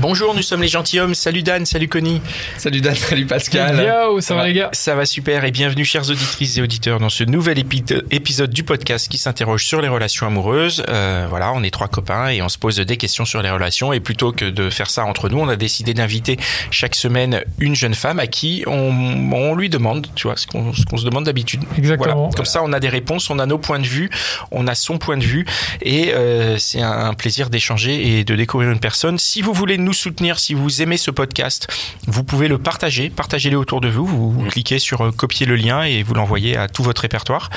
[0.00, 1.14] Bonjour, nous sommes les gentilshommes.
[1.14, 2.22] Salut Dan, salut Connie.
[2.56, 3.76] Salut Dan, salut Pascal.
[3.86, 7.10] Yo, ça va les gars Ça va super et bienvenue chères auditrices et auditeurs dans
[7.10, 10.82] ce nouvel épi- épisode du podcast qui s'interroge sur les relations amoureuses.
[10.88, 13.92] Euh, voilà, on est trois copains et on se pose des questions sur les relations
[13.92, 16.38] et plutôt que de faire ça entre nous, on a décidé d'inviter
[16.70, 20.72] chaque semaine une jeune femme à qui on, on lui demande, tu vois, ce qu'on
[20.72, 21.60] ce qu'on se demande d'habitude.
[21.76, 22.14] Exactement.
[22.14, 22.30] Voilà.
[22.36, 24.08] Comme ça, on a des réponses, on a nos points de vue,
[24.50, 25.44] on a son point de vue
[25.82, 29.18] et euh, c'est un, un plaisir d'échanger et de découvrir une personne.
[29.18, 31.68] Si vous voulez nous soutenir, si vous aimez ce podcast,
[32.06, 34.04] vous pouvez le partager, partagez-le autour de vous.
[34.06, 37.50] Vous, vous cliquez sur euh, copier le lien et vous l'envoyez à tout votre répertoire.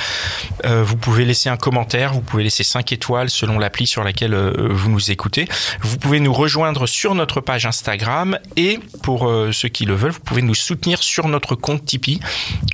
[0.64, 4.34] Euh, vous pouvez laisser un commentaire, vous pouvez laisser 5 étoiles selon l'appli sur laquelle
[4.34, 5.46] euh, vous nous écoutez.
[5.80, 10.12] Vous pouvez nous rejoindre sur notre page Instagram et pour euh, ceux qui le veulent,
[10.12, 12.20] vous pouvez nous soutenir sur notre compte Tipeee.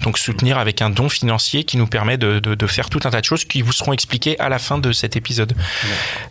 [0.02, 3.10] Donc soutenir avec un don financier qui nous permet de, de- de faire tout un
[3.10, 5.54] tas de choses qui vous seront expliquées à la fin de cet épisode.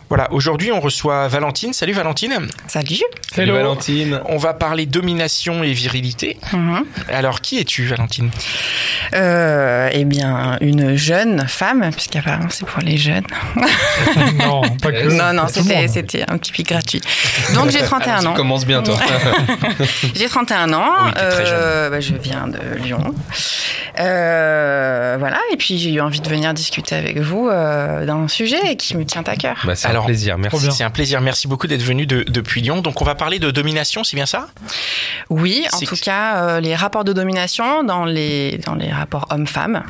[0.08, 1.72] Voilà, aujourd'hui on reçoit Valentine.
[1.72, 2.48] Salut Valentine.
[2.66, 3.00] Salut.
[3.32, 3.58] Salut Hello.
[3.60, 4.20] Valentine.
[4.26, 6.36] On va parler domination et virilité.
[6.52, 6.84] Mhm.
[7.12, 8.28] Alors qui es-tu Valentine?
[9.14, 13.24] Euh, eh bien, une jeune femme, puisqu'apparemment c'est pour les jeunes.
[14.38, 15.08] non, pas que.
[15.16, 17.00] non, non, c'était, un petit pic gratuit.
[17.54, 18.34] Donc j'ai 31 Alors, ans.
[18.34, 18.96] Tu commences bien toi.
[20.14, 20.84] J'ai 31 ans.
[21.06, 23.14] Oui, très euh, bah, je viens de Lyon.
[23.98, 28.76] Euh, voilà, et puis j'ai eu envie de venir discuter avec vous euh, d'un sujet
[28.76, 29.56] qui me tient à cœur.
[29.64, 30.68] bah, c'est Alors, un plaisir, merci.
[30.72, 31.20] C'est un plaisir.
[31.20, 32.80] Merci beaucoup d'être venu de- depuis Lyon.
[32.80, 34.48] Donc on va parler de domination, c'est bien ça?
[35.30, 39.82] Oui, en tout cas, euh, les rapports de domination dans les, dans les rapports hommes-femmes.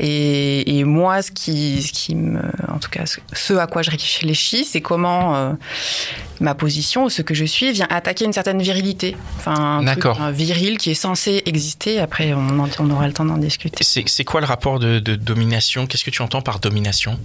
[0.00, 3.90] Et, et moi, ce qui, ce qui me, en tout cas, ce, à quoi je
[3.90, 5.52] réfléchis, c'est comment euh,
[6.40, 9.16] ma position, ou ce que je suis, vient attaquer une certaine virilité.
[9.38, 10.20] Enfin, un truc, D'accord.
[10.20, 12.00] un viril qui est censé exister.
[12.00, 13.84] Après, on, en- on aura le temps d'en discuter.
[13.84, 15.86] C'est quoi le rapport de, de domination?
[15.86, 17.18] Qu'est-ce que tu entends par domination?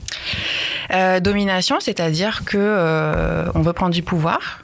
[0.91, 4.61] Euh, domination, c'est-à-dire que on veut prendre du pouvoir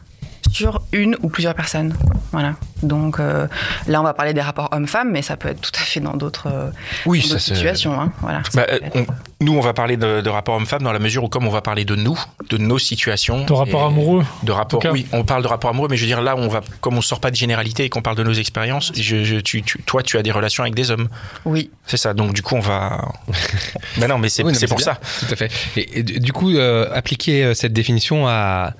[0.53, 1.93] sur une ou plusieurs personnes.
[2.31, 2.53] Voilà.
[2.83, 3.47] Donc euh,
[3.87, 6.13] là, on va parler des rapports hommes-femmes, mais ça peut être tout à fait dans
[6.15, 6.69] d'autres euh,
[7.05, 7.99] Oui, situations.
[7.99, 8.11] hein.
[8.21, 8.41] Voilà.
[8.53, 8.65] Bah,
[8.95, 9.05] on-
[9.43, 11.61] nous, on va parler de, de rapport homme-femme dans la mesure où, comme on va
[11.61, 14.25] parler de nous, de nos situations, De rapport amoureux.
[14.43, 14.81] de rapport.
[14.91, 17.01] Oui, on parle de rapport amoureux, mais je veux dire là, on va, comme on
[17.01, 20.01] sort pas de généralité et qu'on parle de nos expériences, je, je- tu, tu- toi,
[20.03, 21.09] tu as des relations avec des hommes,
[21.45, 21.69] Oui.
[21.85, 22.13] c'est ça.
[22.13, 23.11] Donc du coup, on va.
[23.97, 24.85] ben non, mais c'est Oui, pour bien.
[24.85, 24.99] ça.
[25.19, 25.51] Tout à fait.
[25.77, 28.73] Et, et du coup, euh, appliquer euh, cette définition à,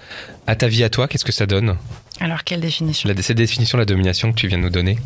[0.48, 1.76] à ta vie à toi, qu'est-ce que ça donne?
[2.20, 3.10] Alors, quelle définition?
[3.10, 4.98] La, Cette définition de la domination que tu viens de nous donner,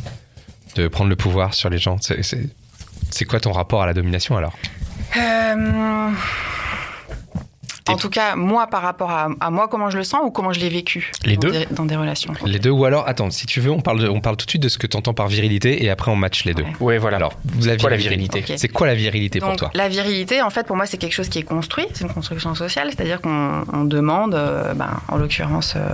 [0.76, 1.98] de prendre le pouvoir sur les gens,
[3.10, 4.54] c'est quoi ton rapport à la domination alors?
[5.16, 6.10] Euh,
[7.90, 10.52] En tout cas, moi, par rapport à, à moi, comment je le sens ou comment
[10.52, 12.34] je l'ai vécu Les dans deux des- dans des relations.
[12.46, 14.50] Les deux ou alors, attends, si tu veux, on parle, de- on parle tout de
[14.52, 16.64] suite de ce que tu entends par virilité et après on match les deux.
[16.64, 16.76] Ouais.
[16.82, 17.16] Ouais, voilà.
[17.16, 20.68] Alors, la Quoi, la virilité, C'est quoi la virilité pour toi la virilité, en fait,
[20.68, 23.86] pour moi, c'est quelque chose qui est construit, c'est une construction sociale, c'est-à-dire qu'on on
[23.86, 25.88] demande, euh, ben, en l'occurrence, euh,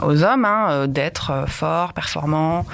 [0.00, 2.64] aux hommes, hein, euh, d'être euh, forts, performants,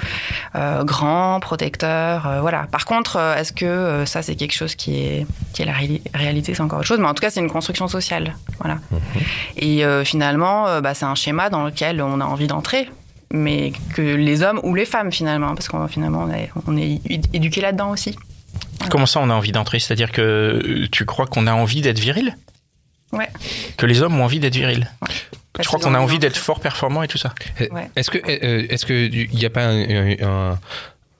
[0.55, 2.67] euh, grands, protecteurs, euh, voilà.
[2.71, 6.53] Par contre, est-ce que ça, c'est quelque chose qui est, qui est la réali- réalité,
[6.53, 8.77] c'est encore autre chose, mais en tout cas, c'est une construction sociale, voilà.
[9.57, 12.89] Et euh, finalement, bah, c'est un schéma dans lequel on a envie d'entrer.
[13.31, 16.99] Mais que les hommes ou les femmes finalement, parce qu'on finalement on est, on est
[17.31, 18.17] éduqués là-dedans aussi.
[18.89, 19.77] Comment ça, on a envie d'entrer?
[19.77, 22.35] C'est-à-dire que tu crois qu'on a envie d'être viril?
[23.11, 23.29] Ouais.
[23.77, 24.55] Que les hommes ont envie d'être
[24.99, 25.11] Parce
[25.61, 27.33] Tu crois qu'on a envie d'être fort, performant et tout ça
[27.71, 27.89] Ouais.
[27.95, 30.59] Est-ce que euh, est-ce que il n'y a pas un- un-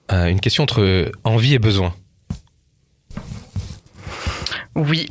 [0.08, 1.94] un- une question entre envie et besoin?
[4.74, 5.08] Oui.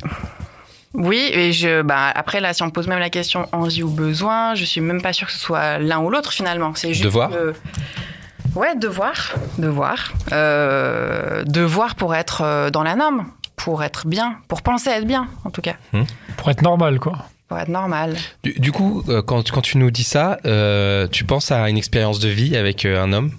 [0.92, 4.54] Oui, et je, bah, après, là, si on pose même la question envie ou besoin,
[4.56, 6.74] je suis même pas sûre que ce soit l'un ou l'autre finalement.
[6.74, 7.04] C'est juste.
[7.04, 7.54] Devoir que-
[8.56, 9.34] Ouais, devoir.
[9.58, 10.12] Devoir.
[10.32, 15.28] Euh, devoir pour être euh, dans la norme, pour être bien, pour penser être bien,
[15.44, 15.74] en tout cas,
[16.36, 17.26] Pour être normal, quoi.
[17.50, 18.16] Pour être normal.
[18.44, 21.76] Du, du coup, euh, quand, quand tu nous dis ça, euh, tu penses à une
[21.76, 23.32] expérience de vie avec euh, un homme?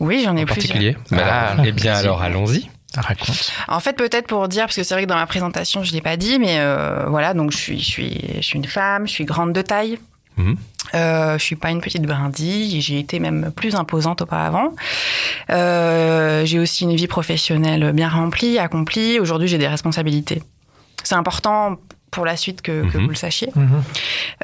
[0.00, 0.46] Oui, j'en ai en plusieurs.
[0.46, 2.70] particulier Ah, Bah, Eh bien, alors allons-y.
[2.96, 3.52] Raconte.
[3.68, 6.00] En fait, peut-être pour dire, parce que c'est vrai que dans ma présentation, je l'ai
[6.00, 9.12] pas dit, mais euh, voilà, donc je suis, je suis, je suis une femme, je
[9.12, 9.98] suis grande de taille.
[10.38, 10.56] Mhm.
[10.94, 14.70] Euh, je suis pas une petite brindille, j'ai été même plus imposante auparavant.
[15.50, 19.20] Euh, j'ai aussi une vie professionnelle bien remplie, accomplie.
[19.20, 20.42] Aujourd'hui, j'ai des responsabilités.
[21.04, 21.76] C'est important
[22.10, 23.04] pour la suite que, que Mhm.
[23.04, 23.50] vous le sachiez.
[23.54, 23.82] Mhm.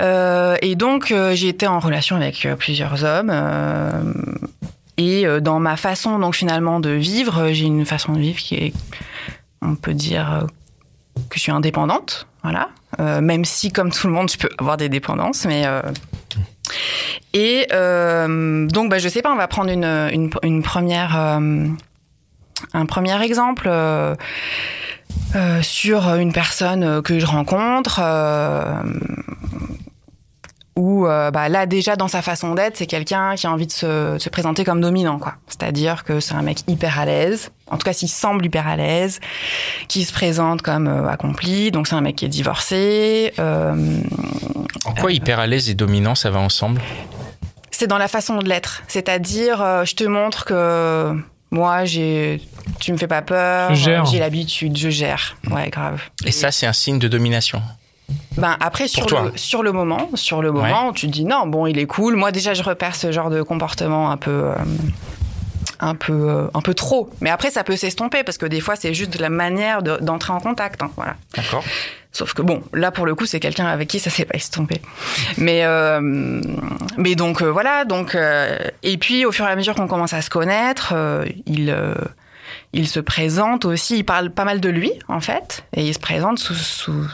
[0.01, 3.31] Euh, et donc, euh, j'ai été en relation avec euh, plusieurs hommes.
[3.33, 4.03] euh,
[4.99, 8.57] et euh, dans ma façon, donc finalement, de vivre, j'ai une façon de vivre qui
[8.57, 8.73] est,
[9.63, 10.47] on peut dire, euh,
[11.31, 12.27] que je suis indépendante.
[12.43, 12.69] Voilà.
[13.01, 15.45] Euh, même si, comme tout le monde, je peux avoir des dépendances.
[15.47, 15.63] Mais.
[15.67, 15.81] euh,
[17.33, 21.19] et euh, donc, bah, je sais pas, on va prendre une, une, une première.
[21.19, 21.67] euh,
[22.75, 23.69] un premier exemple.
[25.35, 28.83] Euh, euh, sur une personne euh, que je rencontre, euh,
[30.77, 33.73] où euh, bah, là déjà dans sa façon d'être, c'est quelqu'un qui a envie de
[33.73, 35.35] se, de se présenter comme dominant, quoi.
[35.47, 38.77] C'est-à-dire que c'est un mec hyper à l'aise, en tout cas s'il semble hyper à
[38.77, 39.21] l'aise,
[39.89, 41.71] qui se présente comme euh, accompli.
[41.71, 43.33] Donc c'est un mec qui est divorcé.
[43.39, 43.75] euh,
[44.85, 46.81] En quoi hyper à l'aise et dominant, ça va ensemble?
[47.71, 51.15] C'est dans la façon de l'être, c'est-à-dire euh, je te montre que
[51.53, 52.41] moi j'ai,
[52.81, 54.05] tu me fais pas peur, Je gère.
[54.07, 55.37] j'ai l'habitude, je gère.
[55.51, 56.03] Ouais, grave.
[56.25, 57.63] Et ça, c'est un signe de domination.
[58.37, 61.67] Ben après sur le sur le moment, sur le moment, tu te dis non, bon,
[61.67, 62.17] il est cool.
[62.17, 64.55] Moi déjà je repère ce genre de comportement un peu euh,
[65.81, 67.09] un peu euh, un peu trop.
[67.21, 70.33] Mais après ça peut s'estomper parce que des fois c'est juste la manière de- d'entrer
[70.33, 71.15] en contact, hein, voilà.
[71.37, 71.65] D'accord.
[72.13, 74.81] Sauf que bon, là pour le coup, c'est quelqu'un avec qui ça s'est pas estompé.
[75.39, 76.01] Mais euh,
[76.99, 80.13] mais donc euh, voilà, donc euh, et puis au fur et à mesure qu'on commence
[80.13, 81.95] à se connaître, euh, il euh,
[82.73, 85.99] il se présente aussi, il parle pas mal de lui en fait, et il se
[85.99, 87.07] présente sous, sous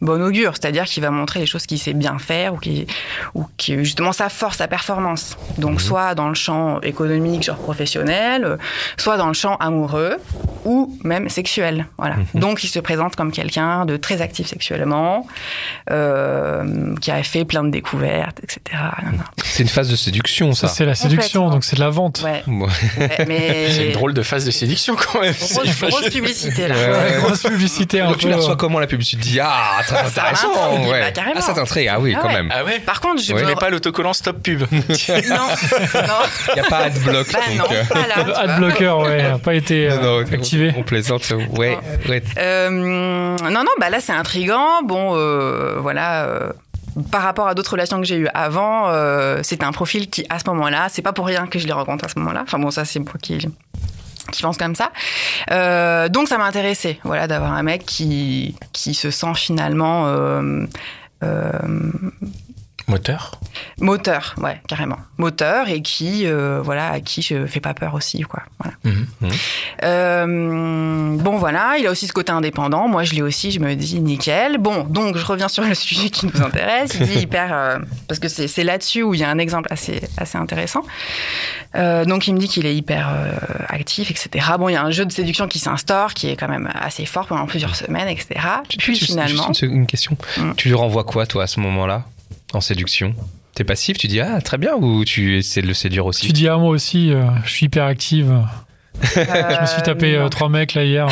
[0.00, 2.86] bon augure, c'est-à-dire qu'il va montrer les choses qu'il sait bien faire ou qui
[3.34, 5.36] ou qui justement sa force, sa performance.
[5.58, 8.58] Donc soit dans le champ économique, genre professionnel,
[8.98, 10.16] soit dans le champ amoureux
[10.66, 11.86] ou même sexuel.
[11.98, 12.16] Voilà.
[12.34, 15.26] Donc il se présente comme quelqu'un de très actif sexuellement,
[15.90, 18.60] euh, qui a fait plein de découvertes, etc.
[19.42, 20.74] C'est une phase de séduction, Ça, ça.
[20.74, 22.22] c'est la séduction, donc c'est de la vente.
[22.24, 22.66] Ouais, Ouais.
[22.98, 25.34] ouais, mais C'est une drôle de phase de séduction quand même.
[25.34, 26.74] grosse, grosse publicité là.
[26.74, 27.16] Ouais.
[27.20, 29.96] Grosse publicité un Donc tu la reçois comment la pub Tu te dis ah très
[30.08, 31.00] Ça intéressant, ouais.
[31.00, 31.34] bah, carrément.
[31.38, 32.34] ah ça t'intrigue, ah oui Ah quand ouais.
[32.34, 32.50] même.
[32.54, 33.40] Ah ouais Par contre, je Ouais.
[33.40, 34.60] Je me- n'ai pas l'autocollant stop pub.
[34.70, 35.48] non, non,
[36.52, 37.58] Il y a pas adblock bah donc.
[37.58, 38.38] non, euh, pas là.
[38.38, 40.72] Adblocker, ouais, n'a pas été euh, non, non, activé.
[40.76, 42.22] On plaisante, ouais, ouais.
[42.38, 44.82] Euh, non, non, bah là c'est intrigant.
[44.84, 46.24] Bon, euh, voilà.
[46.26, 46.50] euh,
[47.10, 50.38] par rapport à d'autres relations que j'ai eues avant, euh, c'était un profil qui, à
[50.38, 52.42] ce moment-là, c'est pas pour rien que je les rencontre à ce moment-là.
[52.44, 53.38] Enfin bon, ça c'est moi qui,
[54.32, 54.92] qui pense comme ça.
[55.50, 60.66] Euh, donc ça m'a intéressé, voilà, d'avoir un mec qui, qui se sent finalement euh,
[61.22, 61.58] euh,
[62.86, 63.38] Moteur
[63.80, 68.20] moteur, ouais, carrément, moteur et qui, euh, voilà, à qui je fais pas peur aussi,
[68.22, 68.42] quoi.
[68.58, 68.76] Voilà.
[68.84, 69.06] Mhm.
[69.20, 69.30] Mhm.
[69.82, 72.88] Euh, bon, voilà, il a aussi ce côté indépendant.
[72.88, 73.50] Moi, je l'ai aussi.
[73.50, 74.58] Je me dis nickel.
[74.58, 76.94] Bon, donc je reviens sur le sujet qui nous intéresse.
[76.98, 77.78] Il dit hyper euh,
[78.08, 80.82] parce que c'est là-dessus où il y a un exemple assez assez intéressant.
[81.74, 83.12] Donc il me dit qu'il est hyper
[83.68, 84.46] actif, etc.
[84.58, 87.04] Bon, il y a un jeu de séduction qui s'instaure, qui est quand même assez
[87.04, 88.40] fort pendant plusieurs semaines, etc.
[88.68, 90.16] Puis finalement, juste une, une question.
[90.36, 90.52] Mm.
[90.56, 92.04] Tu lui renvoies quoi toi à ce moment-là?
[92.54, 93.14] En séduction
[93.54, 96.32] T'es passif, tu dis ah très bien ou tu essaies de le séduire aussi Tu
[96.32, 98.32] dis à moi aussi, euh, je suis hyper active.
[99.14, 101.06] Je me suis tapé euh, trois mecs là hier.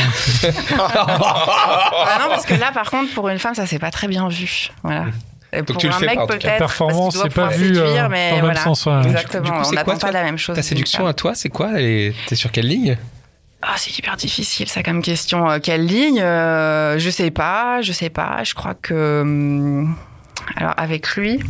[0.78, 4.28] Ah non, parce que là, par contre, pour une femme, ça s'est pas très bien
[4.28, 4.70] vu.
[4.82, 5.06] Voilà.
[5.52, 6.58] Et pour tu le un fais mec, peut-être.
[6.58, 8.60] Performance, c'est pas vu euh, mais dans le même voilà.
[8.60, 8.86] sens.
[8.86, 9.02] ouais.
[9.04, 9.42] Exactement.
[9.44, 10.56] Du coup, on c'est n'attend quoi, pas la même chose.
[10.56, 12.96] Ta séduction à toi, c'est quoi T'es sur quelle ligne?
[13.60, 15.48] Ah, c'est hyper difficile, ça, comme question.
[15.50, 18.42] Euh, quelle ligne Euh, Je sais pas, je sais pas.
[18.44, 19.84] Je crois que.
[20.56, 21.40] Alors, avec lui,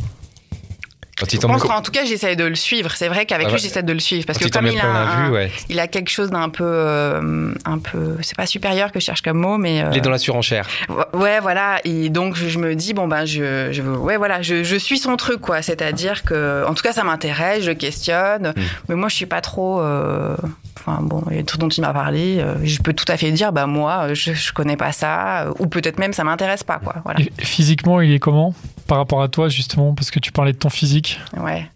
[1.30, 2.90] je pense qu'en tout cas, j'essaie de le suivre.
[2.96, 3.60] C'est vrai qu'avec Ah lui, ouais.
[3.62, 4.26] j'essaie de le suivre.
[4.26, 5.52] Parce que comme il a, plein la un- vue, ouais.
[5.68, 6.64] il a quelque chose d'un peu.
[6.66, 8.16] euh, un peu.
[8.22, 9.82] C'est pas supérieur que je cherche comme mot, mais.
[9.84, 10.66] euh, Il est dans la surenchère.
[11.12, 11.78] Ouais, voilà.
[11.84, 15.16] Et donc, je, je me dis, bon, ben, je, ouais, voilà, je, je suis son
[15.16, 15.62] truc, quoi.
[15.62, 18.48] C'est-à-dire que, en tout cas, ça m'intéresse, je le questionne.
[18.56, 18.62] Mm.
[18.88, 20.34] Mais moi, je suis pas trop, euh,
[20.80, 22.38] enfin, bon, il y a des trucs dont il m'a parlé.
[22.40, 25.42] euh, je peux tout à fait dire, bah, moi, je, je connais pas ça.
[25.42, 26.96] euh, Ou peut-être même, ça m'intéresse pas, quoi.
[27.04, 27.20] Voilà.
[27.20, 28.54] Et physiquement, il est comment?
[28.86, 31.20] Par rapport à toi, justement Parce que tu parlais de ton physique.
[31.36, 31.66] Ouais.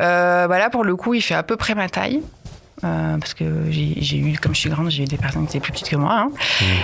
[0.00, 2.20] Euh, bah là, pour le coup, il fait à peu près ma taille.
[2.84, 5.60] Euh, parce que j'ai eu, comme je suis grande, j'ai eu des personnes qui étaient
[5.64, 6.12] plus petites que moi.
[6.28, 6.30] hein.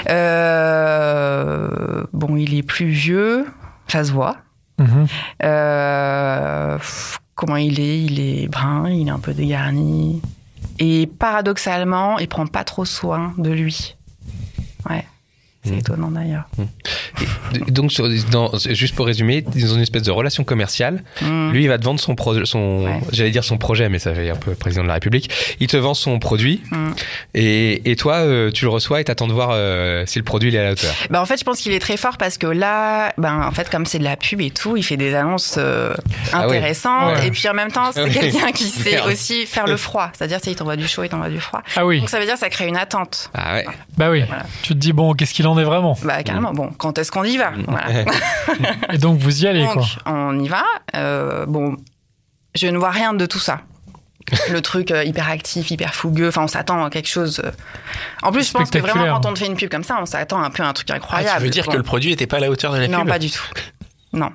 [0.08, 3.46] Euh, bon, il est plus vieux,
[3.88, 4.36] ça se voit.
[5.42, 8.00] Euh, pff, comment il est?
[8.02, 10.20] Il est brun, il est un peu dégarni.
[10.78, 13.94] Et paradoxalement, il prend pas trop soin de lui.
[14.90, 15.04] Ouais.
[15.62, 15.78] C'est Mhm.
[15.78, 16.48] étonnant d'ailleurs.
[17.68, 21.50] Donc, sur- dans- juste pour résumer, dans une espèce de relation commerciale, Mm.
[21.52, 23.00] lui, il va te vendre son, pro- son Ouais.
[23.12, 25.30] j'allais dire son projet, mais ça fait un peu président de la République.
[25.60, 26.90] Il te vend son produit, Mm.
[27.34, 30.50] et, et toi, euh, tu le reçois et t'attends de voir euh, si le produit
[30.50, 30.94] il est à la hauteur.
[31.10, 33.70] Bah, en fait, je pense qu'il est très fort parce que là, ben, en fait,
[33.70, 35.94] comme c'est de la pub et tout, il fait des annonces euh,
[36.32, 36.56] Ah ouais.
[36.56, 37.18] intéressantes.
[37.18, 37.28] Ouais.
[37.28, 38.10] Et puis en même temps, c'est Ouais.
[38.10, 39.10] quelqu'un qui sait Merde.
[39.10, 40.10] aussi faire le froid.
[40.16, 41.62] C'est-à-dire, il t'envoie du chaud, il t'envoie du froid.
[41.76, 43.30] Ah oui, Donc ça veut dire que ça crée une attente.
[43.34, 43.66] Ah ouais.
[43.96, 44.22] bah oui.
[44.26, 44.44] Voilà.
[44.62, 45.96] Tu te dis, bon, qu'est-ce qu'il en attendait vraiment?
[46.02, 46.52] Bah carrément.
[46.52, 47.86] Bon, quand est-ce qu'on y va Voilà.
[48.92, 49.84] Et donc vous y allez, Donc, quoi.
[50.06, 50.64] on y va.
[50.96, 51.76] Euh, bon,
[52.54, 53.60] je ne vois rien de tout ça.
[54.50, 56.28] Le truc euh, hyper actif, hyper fougueux.
[56.28, 57.42] Enfin, on s'attend à quelque chose.
[57.44, 57.50] euh.
[58.22, 60.06] En plus, je pense que vraiment, quand on te fait une pub comme ça, on
[60.06, 61.36] s'attend un peu à un truc Ah, incroyable.
[61.38, 61.72] tu veux dire Bon.
[61.72, 63.44] que le produit était pas à la hauteur de la Non, pub pas du tout.
[64.14, 64.30] Non.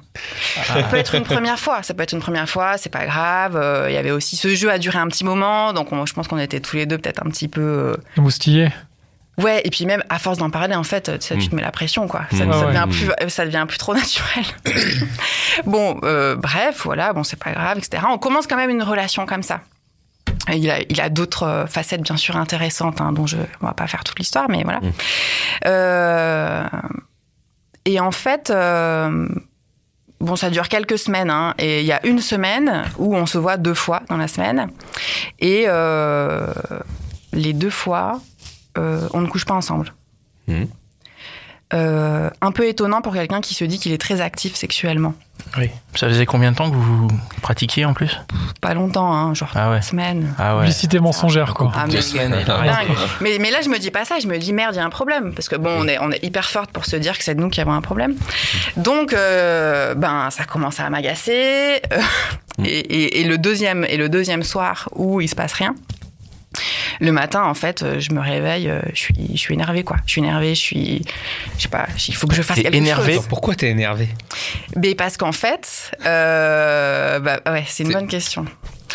[0.66, 1.82] Ça peut être une première fois.
[1.84, 2.78] Ça peut être une première fois.
[2.78, 3.56] C'est pas grave.
[3.56, 6.14] Euh, Il y avait aussi ce jeu a duré un petit moment, donc on- je
[6.14, 7.62] pense qu'on était tous les deux peut-être un petit peu.
[7.62, 8.70] euh, Moustillé.
[9.40, 11.62] Ouais, et puis même à force d'en parler, en fait, tu, sais, tu te mets
[11.62, 12.22] la pression, quoi.
[12.32, 12.52] Ça, Mm.
[12.54, 14.44] ça Ouais, devient plus, ça devient plus trop naturel.
[15.66, 18.04] bon, euh, bref, voilà, bon, c'est pas grave, etc.
[18.10, 19.62] On commence quand même une relation comme ça.
[20.52, 23.74] Il a, il a d'autres euh, facettes, bien sûr, intéressantes, hein, dont je, on va
[23.74, 24.80] pas faire toute l'histoire, mais voilà.
[25.66, 26.64] Euh,
[27.86, 29.28] et en fait, euh,
[30.20, 33.38] bon, ça dure quelques semaines, hein, et il y a une semaine où on se
[33.38, 34.70] voit deux fois dans la semaine,
[35.40, 35.66] et
[37.34, 38.20] les deux fois,
[38.78, 39.94] on ne couche pas ensemble.
[40.48, 40.68] Mhm.
[41.72, 45.14] Euh, un peu étonnant pour quelqu'un qui se dit qu'il est très actif sexuellement.
[45.56, 45.70] Oui.
[45.94, 47.08] Ça faisait combien de temps que vous
[47.44, 48.20] pratiquiez en plus?
[48.60, 49.82] Pas longtemps, hein, genre Ah ouais.
[49.84, 50.34] semaines.
[50.40, 50.62] Ah ouais.
[50.64, 51.72] Publicité mensongère, quoi.
[51.76, 52.36] Ah, Deux mais- semaines.
[53.22, 54.18] Mais, mais là, je me dis pas ça.
[54.20, 55.32] Je me dis merde, il y a un problème.
[55.36, 57.50] Parce que bon, on est, on est hyper forte pour se dire que c'est nous
[57.50, 58.16] qui avons un problème.
[58.76, 61.82] Donc, euh, ben, ça commence à m'agacer.
[61.94, 62.02] Euh,
[62.66, 65.76] et, et- et le deuxième, et le deuxième soir où il se passe rien.
[67.00, 69.98] Le matin, en fait, euh, je me réveille, euh, je suis, je suis énervée, quoi.
[70.06, 71.02] Je suis énervée, je suis,
[71.58, 73.28] je sais pas, il faut que je fasse quelque énervée chose.
[73.28, 74.10] Pourquoi t'es énervé
[74.76, 78.46] Mais parce qu'en fait, euh, bah ouais, c'est une bonne question.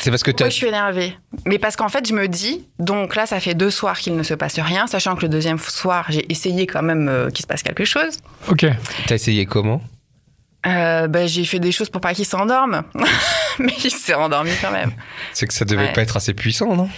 [0.01, 1.17] C'est parce que Pourquoi je suis énervée?
[1.47, 4.23] Mais parce qu'en fait, je me dis, donc là, ça fait deux soirs qu'il ne
[4.23, 7.47] se passe rien, sachant que le deuxième soir, j'ai essayé quand même euh, qu'il se
[7.47, 8.19] passe quelque chose.
[8.49, 8.67] Ok.
[9.07, 9.81] T'as essayé comment?
[10.67, 12.85] Euh, bah, j'ai fait des choses pour pas qu'il s'endorme,
[13.59, 14.93] mais il s'est endormi quand même.
[15.33, 15.93] C'est que ça devait Ouais.
[15.93, 16.89] pas être assez puissant, non?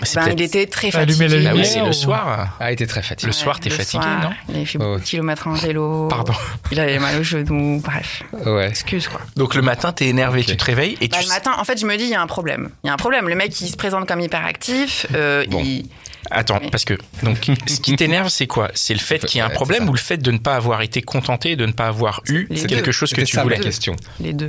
[0.00, 1.28] Mais c'est Ben, il était très fatigué.
[1.28, 2.56] la oui, lumière c'est ou- le soir.
[2.58, 3.28] Ah, il était très fatigué.
[3.28, 4.30] Le soir, t'es fatigué, soir, non?
[4.48, 6.08] Il avait fait beaucoup de kilomètres en vélo.
[6.08, 6.32] Pardon.
[6.72, 8.22] Il avait mal au genou, bref.
[8.44, 8.68] Ouais.
[8.68, 9.20] Excuse, quoi.
[9.36, 11.78] Donc le matin, t'es énervé, tu te réveilles et Bah, tu le matin, en fait,
[11.80, 12.70] je me dis, il y a un problème.
[12.82, 13.28] Il y a un problème.
[13.28, 15.06] Le mec, il se présente comme hyperactif.
[15.14, 15.60] Euh, Bon.
[15.62, 15.88] il...
[16.30, 18.70] Attends, parce que donc ce qui t'énerve, c'est quoi?
[18.74, 20.82] C'est le fait qu'il y ait un problème ou le fait de ne pas avoir
[20.82, 22.92] été contenté, de ne pas avoir eu Les quelque deux.
[22.92, 23.58] chose que tu ça, voulais?
[23.58, 23.94] ma question.
[24.20, 24.48] Les deux.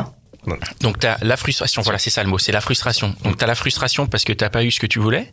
[0.82, 3.15] Donc t'as la frustration, voilà, c'est ça le mot, c'est la frustration.
[3.24, 5.32] Donc t'as la frustration parce que t'as pas eu ce que tu voulais.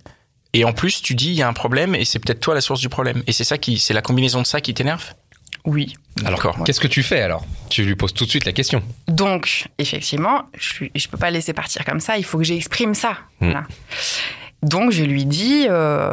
[0.54, 2.60] Et en plus, tu dis il y a un problème et c'est peut-être toi la
[2.60, 3.22] source du problème.
[3.26, 5.12] Et c'est ça qui, c'est la combinaison de ça qui t'énerve?
[5.64, 5.94] Oui.
[6.16, 6.58] D'accord.
[6.64, 7.46] Qu'est-ce que tu fais alors?
[7.70, 8.82] Tu lui poses tout de suite la question.
[9.06, 12.18] Donc, effectivement, je, je peux pas laisser partir comme ça.
[12.18, 13.12] Il faut que j'exprime ça.
[13.40, 13.50] Mm.
[13.50, 13.62] Voilà.
[14.62, 16.12] Donc, je lui dis, euh,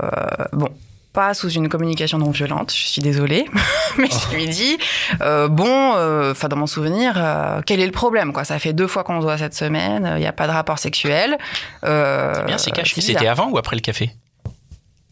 [0.54, 0.70] bon,
[1.14, 3.46] pas sous une communication non violente, je suis désolée,
[3.98, 4.78] mais je lui dis,
[5.22, 7.14] euh, bon, euh, enfin dans mon souvenir,
[7.66, 8.44] quel est le problème quoi?
[8.44, 10.80] Ça fait deux fois qu'on se voit cette semaine, il n'y a pas de rapport
[10.80, 11.38] sexuel.
[11.84, 13.02] C'est bien, c'est caché.
[13.02, 14.12] C'était avant ou après le café?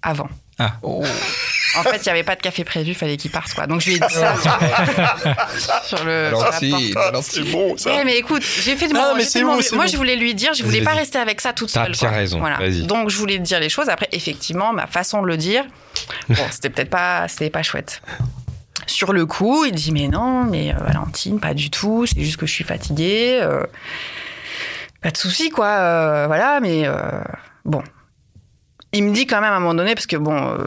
[0.01, 0.29] Avant.
[0.59, 0.73] Ah.
[1.79, 3.67] En fait, il n'y avait pas de café prévu, il fallait qu'il parte quoi.
[3.67, 4.35] Donc je lui ai dit ça
[5.83, 6.31] sur, le.
[7.21, 7.89] C'est bon ça.
[7.95, 10.33] Ouais, mais écoute, j'ai fait de Ah, mon, mais c'est bon, Moi, je voulais lui
[10.35, 11.91] dire, je voulais pas rester avec ça toute T'as seule.
[11.93, 12.17] bien quoi.
[12.17, 12.57] raison, Voilà.
[12.83, 13.89] Donc, je voulais dire les choses.
[13.89, 15.65] Après, effectivement, ma façon de le dire,
[16.29, 18.01] bon, c'était peut-être pas, c'était pas chouette.
[18.85, 22.05] Sur le coup, il dit mais non, mais euh, Valentine, pas du tout.
[22.05, 23.39] C'est juste que je suis fatiguée.
[23.41, 23.63] euh,
[25.01, 25.67] pas de souci, quoi.
[25.67, 26.95] euh, voilà, mais euh,
[27.65, 27.83] bon.
[28.93, 30.65] Il me dit quand même à un moment donné, parce que bon, euh,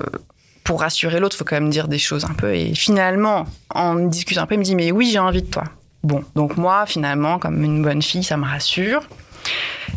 [0.70, 2.54] pour rassurer l'autre, faut quand même dire des choses un peu.
[2.54, 5.64] Et finalement, en discutant un peu, il me dit mais oui, j'ai envie de toi.
[6.04, 9.02] Bon, donc moi, finalement, comme une bonne fille, ça me rassure.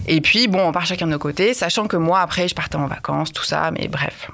[0.08, 2.78] Et puis, bon, on part chacun de nos côtés, sachant que moi, après, je partais
[2.78, 4.32] en vacances, tout ça, mais bref.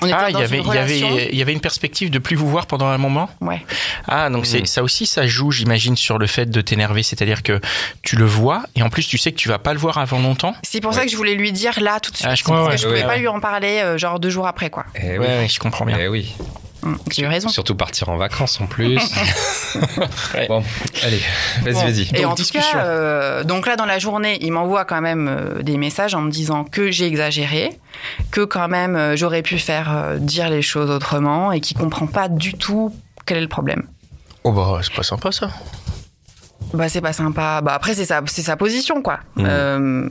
[0.00, 2.10] On était Ah, il y avait, une il y avait, il y avait une perspective
[2.10, 3.28] de plus vous voir pendant un moment.
[3.40, 3.64] Ouais.
[4.08, 7.60] Ah, donc c'est ça aussi, ça joue, j'imagine, sur le fait de t'énerver, c'est-à-dire que
[8.02, 10.18] tu le vois et en plus tu sais que tu vas pas le voir avant
[10.18, 10.54] longtemps.
[10.62, 12.26] C'est pour ça que je voulais lui dire là tout de suite.
[12.28, 12.70] Ah, je parce comprends.
[12.70, 13.08] que je Ouais, pouvais ouais.
[13.08, 14.86] pas lui en parler euh, genre deux jours après, quoi.
[14.94, 15.26] Eh Ouais, oui.
[15.26, 15.98] ouais, je comprends bien.
[16.00, 16.34] Eh oui.
[17.10, 17.48] J'ai eu raison.
[17.48, 18.98] Surtout partir en vacances en plus.
[20.48, 20.62] Bon,
[21.04, 21.20] allez,
[21.62, 21.80] vas-y, Bon.
[21.80, 22.00] vas-y.
[22.14, 22.72] Et Donc, en tout discussion.
[22.78, 26.20] cas, euh, donc là dans la journée, il m'envoie quand même euh, des messages en
[26.22, 27.78] me disant que j'ai exagéré,
[28.30, 32.06] que quand même euh, j'aurais pu faire euh, dire les choses autrement et qu'il comprend
[32.06, 33.84] pas du tout quel est le problème.
[34.44, 35.50] Oh bah c'est pas sympa ça.
[36.74, 37.60] Bah c'est pas sympa.
[37.62, 39.20] Bah après c'est sa c'est sa position quoi.
[39.36, 40.08] Mhm.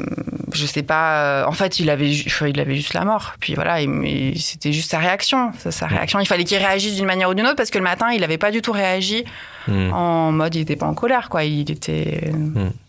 [0.54, 1.24] Euh, je sais pas.
[1.42, 3.34] euh, En fait il avait il avait juste la mort.
[3.40, 5.52] Puis voilà, il- il- c'était juste sa réaction.
[5.60, 6.20] Sa, sa réaction.
[6.20, 8.38] Il fallait qu'il réagisse d'une manière ou d'une autre parce que le matin il avait
[8.38, 9.24] pas du tout réagi
[9.68, 9.94] Hmm.
[9.94, 11.44] en mode il était pas en colère quoi.
[11.44, 12.32] Il était.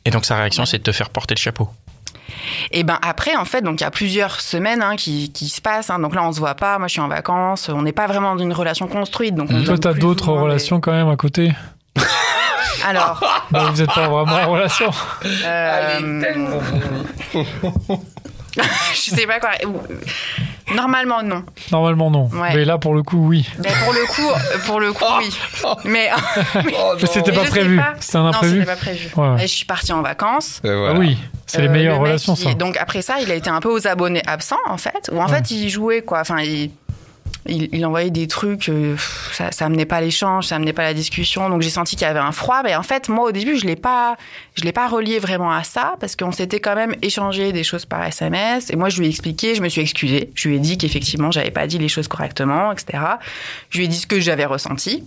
[0.05, 1.69] Et donc sa réaction c'est de te faire porter le chapeau.
[2.71, 5.61] Et ben après, en fait, donc il y a plusieurs semaines hein, qui, qui se
[5.61, 5.91] passent.
[5.91, 5.99] hein.
[5.99, 6.79] Donc là, on se voit pas.
[6.79, 7.69] Moi, je suis en vacances.
[7.69, 9.35] On n'est pas vraiment dans une relation construite.
[9.35, 11.53] Donc on Toi, t'as d'autres des- relations quand même à côté?
[12.85, 14.91] Alors, Bah, vous êtes pas vraiment en relation.
[15.45, 16.23] euh,
[18.95, 19.51] je sais pas quoi.
[20.75, 21.43] Normalement, non.
[21.71, 22.29] Normalement, non.
[22.33, 22.55] Ouais.
[22.55, 23.47] Mais là, pour le coup, oui.
[23.59, 24.31] Mais pour le coup,
[24.67, 25.37] pour le coup, oui.
[25.85, 26.11] Mais,
[26.55, 27.81] Mais c'était mais pas prévu.
[28.01, 28.53] C'était un Non, imprévu.
[28.61, 29.11] c'était pas prévu.
[29.17, 29.37] Ouais.
[29.45, 30.61] Et je suis partie en vacances.
[30.65, 32.55] Ah oui, c'est les Euh, meilleures le mec, relations, il- ça.
[32.55, 35.27] Donc après ça, il a été un peu aux abonnés absents, en fait, où en
[35.29, 35.35] Ouais.
[35.37, 36.21] fait, il jouait, quoi.
[36.21, 36.71] Enfin, il,
[37.47, 38.97] il, envoyait des trucs, euh,
[39.33, 41.49] ça, ça amenait pas l'échange, ça amenait pas la discussion.
[41.49, 42.63] Donc j'ai senti qu'il y avait un froid.
[42.63, 44.17] Mais en fait, moi, au début, je l'ai pas,
[44.55, 47.85] je l'ai pas relié vraiment à ça, parce qu'on s'était quand même échangé des choses
[47.85, 48.71] par SMS.
[48.71, 50.31] Et moi, je lui ai expliqué, je me suis excusée.
[50.35, 53.03] Je lui ai dit qu'effectivement, j'avais pas dit les choses correctement, etc.
[53.71, 55.05] Je lui ai dit ce que j'avais ressenti.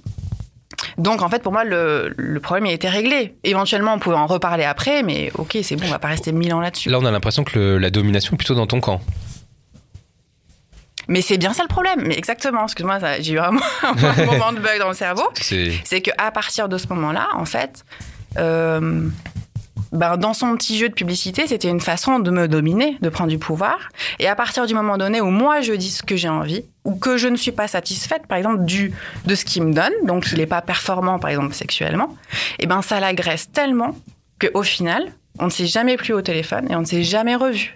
[0.98, 3.36] Donc en fait pour moi le, problème il était réglé.
[3.44, 6.54] Éventuellement on pouvait en reparler après, mais ok c'est bon on va pas rester mille
[6.54, 6.90] ans là-dessus.
[6.90, 9.02] Là, on a l'impression que la domination est plutôt dans ton camp.
[11.08, 12.04] Mais c'est bien ça le problème.
[12.06, 15.28] Mais exactement, excuse-moi, j'ai eu un, mo- un moment de bug dans le cerveau.
[15.42, 17.84] C'est C'est qu'à partir de ce moment-là, en fait,
[18.38, 19.08] euh,
[19.92, 23.30] ben, dans son petit jeu de publicité, c'était une façon de me dominer, de prendre
[23.30, 23.78] du pouvoir.
[24.20, 26.96] Et à partir du moment donné où moi je dis ce que j'ai envie, ou
[26.96, 28.94] que je ne suis pas satisfaite, par exemple, du,
[29.26, 32.16] de ce qu'il me donne, donc il n'est pas performant, par exemple, sexuellement,
[32.60, 33.96] et ben ça l'agresse tellement
[34.42, 37.76] qu'au final, on ne s'est jamais plus au téléphone et on ne s'est jamais revu.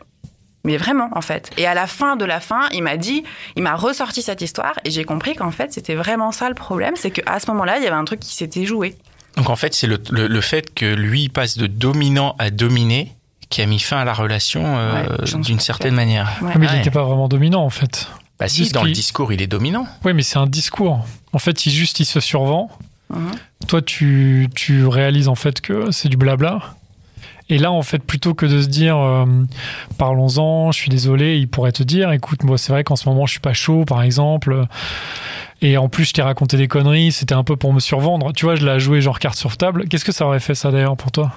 [0.66, 1.52] Mais vraiment, en fait.
[1.58, 3.24] Et à la fin de la fin, il m'a dit,
[3.56, 6.96] il m'a ressorti cette histoire et j'ai compris qu'en fait, c'était vraiment ça le problème,
[6.96, 8.96] c'est qu'à ce moment-là, il y avait un truc qui s'était joué.
[9.38, 13.16] Donc en fait, c'est le, le, le fait que lui passe de dominant à dominé
[13.50, 16.30] qui a mis fin à la relation euh, Ouais, d'une certaine manière.
[16.42, 16.52] Ouais.
[16.54, 18.08] Ah, mais il n'était pas vraiment dominant, en fait.
[18.40, 19.88] Bah si, Juste dans le discours, il est dominant.
[20.06, 21.06] Oui, mais c'est un discours.
[21.34, 22.70] En fait, il juste, il se survend.
[23.10, 23.32] Mhm.
[23.68, 26.62] Toi, tu, tu réalises en fait que c'est du blabla.
[27.50, 29.26] Et là, en fait, plutôt que de se dire, euh,
[29.98, 33.26] parlons-en, je suis désolé, il pourrait te dire, écoute, moi, c'est vrai qu'en ce moment,
[33.26, 34.66] je suis pas chaud, par exemple.
[35.62, 38.32] Et en plus, je t'ai raconté des conneries, c'était un peu pour me survendre.
[38.34, 39.88] Tu vois, je l'ai joué genre carte sur table.
[39.88, 41.32] Qu'est-ce que ça aurait fait, ça, d'ailleurs, pour toi?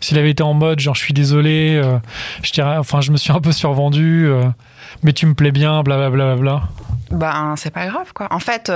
[0.00, 1.98] S'il avait été en mode, genre, je suis désolé, euh,
[2.42, 4.44] je enfin, je me suis un peu survendu, euh,
[5.02, 6.36] mais tu me plais bien, blablabla.
[6.36, 6.58] Bla, bla,
[7.10, 7.18] bla.
[7.18, 8.28] Ben, c'est pas grave, quoi.
[8.30, 8.72] En fait,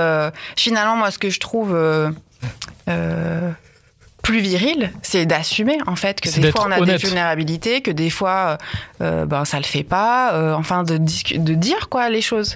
[0.55, 1.75] finalement, moi, ce que je trouve
[4.23, 6.99] plus viril, c'est d'assumer, en fait, que C'est des fois, on a honnête.
[7.01, 8.57] des vulnérabilités, que des fois,
[9.01, 10.33] euh, ben, ça le fait pas.
[10.33, 12.55] euh, enfin, de, de dire, quoi, les choses.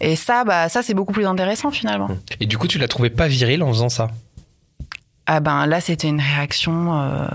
[0.00, 2.08] Et ça, bah, ça, c'est beaucoup plus intéressant, finalement.
[2.40, 4.08] Et du coup, tu l'as trouvé pas viril en faisant ça?
[5.26, 6.94] Ah ben, là, c'était une réaction...
[7.00, 7.26] euh,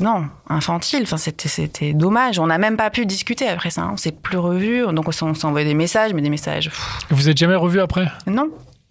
[0.00, 1.00] Non, infantile.
[1.02, 2.38] Enfin, c'était, c'était dommage.
[2.38, 3.82] On n'a même pas pu discuter après ça.
[3.82, 3.90] hein.
[3.94, 4.84] On s'est plus revus.
[4.92, 5.12] Donc, on
[5.46, 6.70] envoyé des messages, mais des messages.
[6.70, 8.06] pff, Vous êtes jamais revu après?
[8.26, 8.48] Non.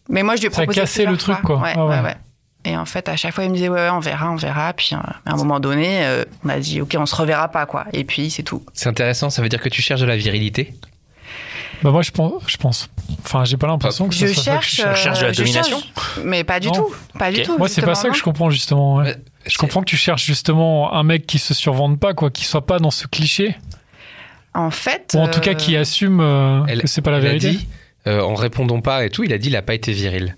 [0.09, 0.81] Mais moi, je lui ai Ça a proposé.
[0.81, 1.45] cassé le truc, fois.
[1.45, 1.61] quoi.
[1.61, 1.95] Ouais, Ah ouais.
[1.97, 2.17] ouais, ouais.
[2.65, 4.73] Et en fait, à chaque fois, il me disait, ouais, ouais, on verra, on verra.
[4.73, 7.65] Puis, euh, à un moment donné, euh, on a dit, OK, on se reverra pas,
[7.65, 7.85] quoi.
[7.93, 8.63] Et puis, c'est tout.
[8.73, 10.73] C'est intéressant, ça veut dire que tu cherches de la virilité?
[11.81, 12.89] Bah moi je pense, je pense.
[13.23, 14.71] Enfin, j'ai pas l'impression que Je ça ça que cherche.
[14.71, 15.01] je cherche.
[15.03, 15.79] cherches de la je domination?
[15.79, 16.73] Cherche- Mais pas du Non.
[16.73, 16.93] tout.
[17.17, 17.45] Pas du Ok.
[17.45, 17.57] tout.
[17.57, 18.95] Moi, c'est pas ça que je comprends justement.
[18.95, 19.15] ouais.
[19.45, 22.65] Je comprends que tu cherches justement un mec qui se survende pas, quoi, qui soit
[22.65, 23.55] pas dans ce cliché,
[24.53, 25.15] En fait.
[25.15, 27.29] ou en tout cas euh, qui assume euh, Elle- que c'est pas la il a
[27.29, 27.51] vérité.
[27.51, 27.67] dit,
[28.07, 30.35] euh, en répondant pas et tout, il a dit il a pas été viril.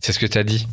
[0.00, 0.66] C'est ce que t'as dit.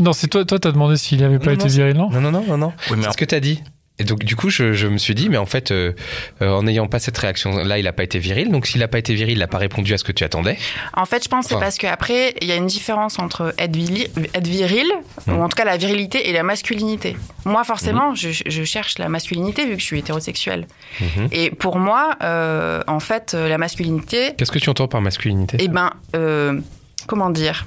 [0.00, 2.20] Non, c'est toi, toi, t'as demandé s'il avait pas Non, été non, viril, non Non,
[2.20, 2.72] non, non, non, non.
[2.90, 3.62] Oui, mais C'est ce que t'as dit.
[3.98, 5.92] Et donc, du coup, je, je me suis dit, mais en fait, euh,
[6.40, 8.50] euh, en n'ayant pas cette réaction-là, il a pas été viril.
[8.50, 10.56] Donc, s'il a pas été viril, il a pas répondu à ce que tu attendais.
[10.94, 11.64] En fait, je pense que c'est Enfin.
[11.66, 14.90] parce qu'après, il y a une différence entre être, vili- être viril,
[15.28, 17.14] ou en tout cas la virilité, et la masculinité.
[17.44, 20.66] Moi, forcément, je, je cherche la masculinité vu que je suis hétérosexuelle.
[20.98, 21.28] Mhm.
[21.30, 25.58] Et pour moi, euh, en fait, la masculinité, Qu'est-ce que tu entends par masculinité?
[25.60, 26.58] Eh ben, euh,
[27.06, 27.66] comment dire?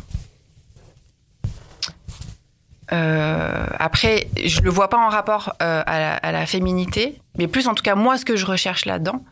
[2.93, 7.48] Euh, après, je le vois pas en rapport euh, à, la, à la féminité, mais
[7.48, 9.24] plus en tout cas moi ce que je recherche là-dedans,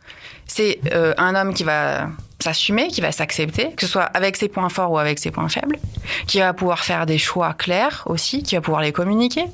[0.48, 2.08] c'est euh, un homme qui va
[2.40, 5.48] s'assumer, qui va s'accepter, que ce soit avec ses points forts ou avec ses points
[5.48, 5.78] faibles,
[6.28, 9.46] qui va pouvoir faire des choix clairs aussi, qui va pouvoir les communiquer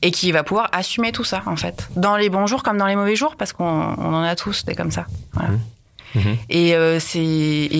[0.00, 2.86] et qui va pouvoir assumer tout ça en fait, dans les bons jours comme dans
[2.86, 5.06] les mauvais jours, parce qu'on on en a tous des comme ça.
[5.34, 5.50] Voilà.
[6.14, 6.36] Mhm.
[6.50, 6.98] Et, euh,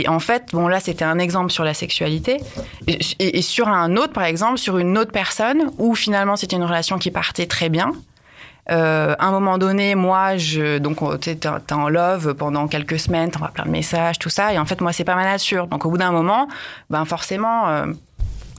[0.09, 2.39] en fait, bon là c'était un exemple sur la sexualité
[2.87, 6.99] et, sur un autre par exemple sur une autre personne où finalement c'était une relation
[6.99, 7.93] qui partait très bien.
[8.71, 11.37] Euh, à un moment donné, moi, je donc on- t'es
[11.73, 14.93] en love pendant quelques semaines, t'envoies plein de messages, tout ça, et en fait moi
[14.93, 15.67] c'est pas ma nature.
[15.67, 16.47] Donc au bout d'un moment,
[16.89, 17.87] ben forcément, euh,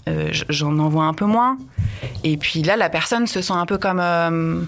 [0.10, 1.58] euh, j'en envoie un peu moins.
[2.26, 4.68] Et puis là, la personne se sent un peu comme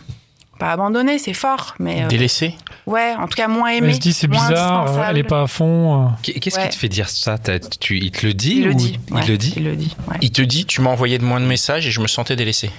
[0.58, 2.56] pas abandonnée, c'est fort, mais euh, délaissé.
[2.86, 3.88] ouais, en tout cas moins aimée.
[3.90, 6.06] Elle se dit c'est bizarre, elle est pas à fond.
[6.06, 6.08] euh.
[6.22, 6.64] Qu'est- Qu'est-ce Ouais.
[6.64, 7.38] qui te fait dire ça?
[7.80, 9.00] Tu, Il te le dit Il le ou dit.
[9.10, 9.54] Il ouais, le dit?
[9.58, 9.96] Il le dit.
[10.10, 10.18] ouais.
[10.22, 12.70] Il te dit, tu m'as envoyé de moins de messages et je me sentais délaissé.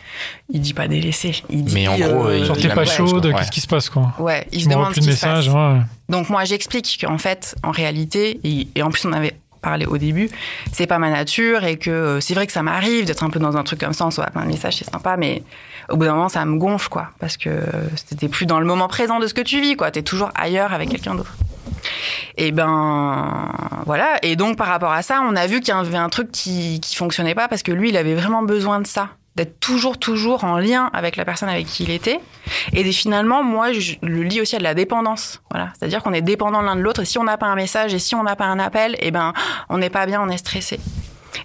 [0.50, 1.42] Il dit pas délaissé.
[1.50, 1.74] Il dit.
[1.74, 4.14] Mais en gros, euh, il pas chaude, qu'est-ce qui se passe quoi?
[4.18, 5.46] Ouais, il se demande plus ce de qui se passe.
[5.46, 5.80] messages, ouais.
[6.08, 9.98] Donc moi j'explique qu'en fait, en réalité, et, et en plus on avait parlé au
[9.98, 10.30] début,
[10.72, 13.40] c'est pas ma nature et que euh, c'est vrai que ça m'arrive d'être un peu
[13.40, 15.42] dans un truc comme ça, on s'envoie plein de messages, c'est sympa, mais
[15.88, 17.50] au bout d'un moment ça me gonfle quoi, parce que
[17.94, 20.72] c'était plus dans le moment présent de ce que tu vis quoi, t'es toujours ailleurs
[20.72, 21.34] avec quelqu'un d'autre.
[22.36, 23.52] Et ben
[23.86, 24.18] voilà.
[24.22, 26.80] Et donc par rapport à ça, on a vu qu'il y avait un truc qui
[26.80, 30.44] qui fonctionnait pas parce que lui, il avait vraiment besoin de ça, d'être toujours toujours
[30.44, 32.20] en lien avec la personne avec qui il était.
[32.72, 35.42] Et finalement, moi, je le lis aussi à de la dépendance.
[35.50, 37.02] Voilà, c'est-à-dire qu'on est dépendant l'un de l'autre.
[37.02, 39.10] Et si on n'a pas un message et si on n'a pas un appel, et
[39.10, 39.32] ben
[39.68, 40.80] on n'est pas bien, on est stressé.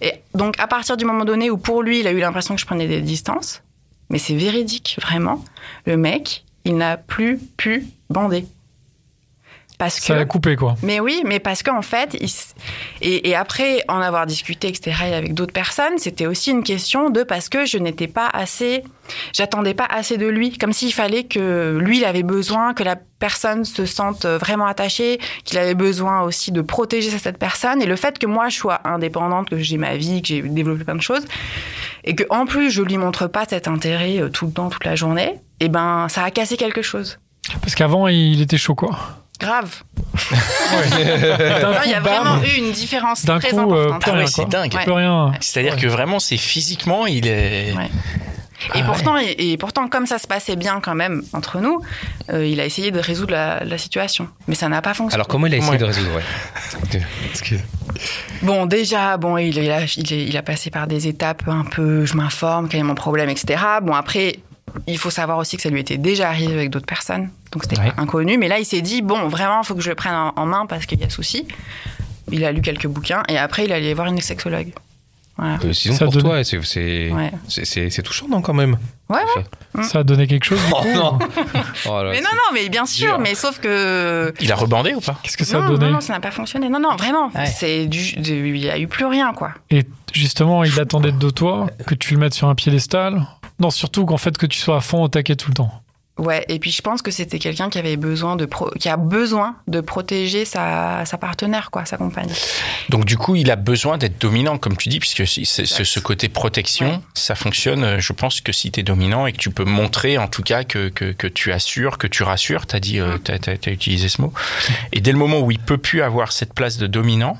[0.01, 2.61] Et donc à partir du moment donné où pour lui, il a eu l'impression que
[2.61, 3.61] je prenais des distances,
[4.11, 5.43] mais c'est véridique vraiment,
[5.85, 8.45] le mec, il n'a plus pu bander.
[9.81, 10.75] Parce Ça a coupé, quoi.
[10.83, 12.29] mais oui, mais parce qu'en fait, il
[13.01, 17.09] et, et après en avoir discuté, etc., et avec d'autres personnes, c'était aussi une question
[17.09, 18.83] de parce que je n'étais pas assez,
[19.33, 22.95] j'attendais pas assez de lui, comme s'il fallait que lui, il avait besoin que la
[22.95, 27.95] personne se sente vraiment attachée, qu'il avait besoin aussi de protéger cette personne, et le
[27.95, 31.01] fait que moi je sois indépendante, que j'ai ma vie, que j'ai développé plein de
[31.01, 31.25] choses,
[32.03, 34.85] et que en plus je lui montre pas cet intérêt euh, tout le temps, toute
[34.85, 37.17] la journée, et ben ça a cassé quelque chose.
[37.61, 39.20] Parce qu'avant, il était chaud, quoi.
[39.41, 39.83] Grave.
[41.83, 44.13] Il y a vraiment eu une différence D'un très coup, euh, importante.
[44.15, 44.73] Ah ouais, c'est dingue.
[44.73, 44.83] Ouais.
[44.83, 45.31] Plus rien.
[45.41, 47.73] C'est-à-dire que vraiment, c'est physiquement, il est.
[47.73, 47.89] Ouais.
[48.69, 48.85] Ah Et ouais.
[48.85, 51.81] pourtant, et, et pourtant, comme ça se passait bien quand même entre nous,
[52.31, 55.15] euh, il a essayé de résoudre la, la situation, mais ça n'a pas fonctionné.
[55.15, 55.77] Alors comment il a essayé Ouais.
[55.79, 57.01] de résoudre ouais.
[58.43, 62.15] Bon, déjà, bon, il, il a, il a passé par des étapes un peu, je
[62.15, 63.59] m'informe, quel est mon problème, etc.
[63.81, 64.37] Bon, après,
[64.85, 67.79] il faut savoir aussi que ça lui était déjà arrivé avec d'autres personnes, donc c'était
[67.79, 67.91] Ouais.
[67.97, 68.37] inconnu.
[68.37, 70.45] Mais là, il s'est dit, bon, vraiment, il faut que je le prenne en, en
[70.45, 71.47] main parce qu'il y a souci.
[72.31, 74.71] Il a lu quelques bouquins et après, il allait voir une sexologue.
[75.37, 75.57] Voilà.
[75.65, 77.31] Euh, sinon Ça pour donne- toi, c'est c'est Ouais.
[77.47, 78.77] c'est- c'est- c'est touchant non quand même.
[79.09, 79.43] Ouais, ouais.
[79.73, 79.83] Mm.
[79.83, 81.19] Ça a donné quelque chose, du Oh coup non.
[81.87, 83.19] Oh là, Mais non, non, mais bien sûr, dur.
[83.19, 85.93] mais sauf que Il a rebandé ou pas Qu'est-ce que ça a non, donné non,
[85.93, 86.69] non, ça n'a pas fonctionné.
[86.69, 87.29] Non, non, vraiment.
[87.33, 87.45] Ouais.
[87.47, 89.51] C'est du, du- il n'y a eu plus rien, quoi.
[89.71, 89.83] Et
[90.13, 93.25] justement, il attendait de toi que tu le mettes sur un piédestal.
[93.59, 95.71] Non, surtout qu'en fait, que tu sois à fond au taquet tout le temps.
[96.21, 98.95] Ouais, et puis je pense que c'était quelqu'un qui avait besoin de pro- qui a
[98.95, 102.29] besoin de protéger sa, sa partenaire, quoi, sa compagne.
[102.89, 106.29] Donc du coup, il a besoin d'être dominant, comme tu dis, puisque ce, ce côté
[106.29, 106.99] protection, Ouais.
[107.15, 110.19] ça fonctionne, euh, je pense que si tu es dominant et que tu peux montrer
[110.19, 113.17] en tout cas que, que, que tu assures, que tu rassures, tu as, dit, euh,
[113.17, 114.31] t'as, t'as- t'as utilisé ce mot,
[114.91, 117.35] et dès le moment où il peut plus avoir cette place de dominant,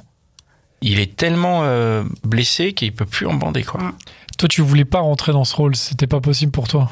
[0.81, 3.63] il est tellement euh, blessé qu'il peut plus en bander.
[3.63, 3.79] Quoi.
[3.81, 3.93] Mm.
[4.39, 5.75] Toi, tu voulais pas rentrer dans ce rôle.
[5.75, 6.89] C'était pas possible pour toi?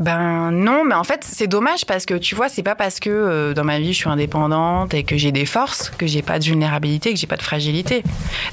[0.00, 3.10] Ben non, mais en fait c'est dommage parce que tu vois, c'est pas parce que
[3.10, 6.38] euh, dans ma vie je suis indépendante et que j'ai des forces que j'ai pas
[6.38, 8.02] de vulnérabilité, que j'ai pas de fragilité.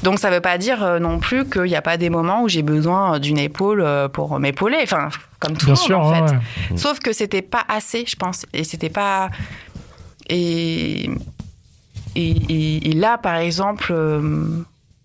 [0.04, 2.50] Donc ça veut pas dire euh, non plus qu'il n'y a pas des moments où
[2.50, 5.08] j'ai besoin euh, d'une épaule euh, pour m'épauler, enfin
[5.40, 6.34] comme tout Bien le monde sûr, en fait.
[6.34, 6.40] ouais,
[6.72, 6.78] ouais.
[6.78, 8.46] Sauf que c'était pas assez, je pense.
[8.54, 9.30] Et c'était pas.
[10.30, 11.06] Et,
[12.16, 13.94] et, et- et là, par exemple.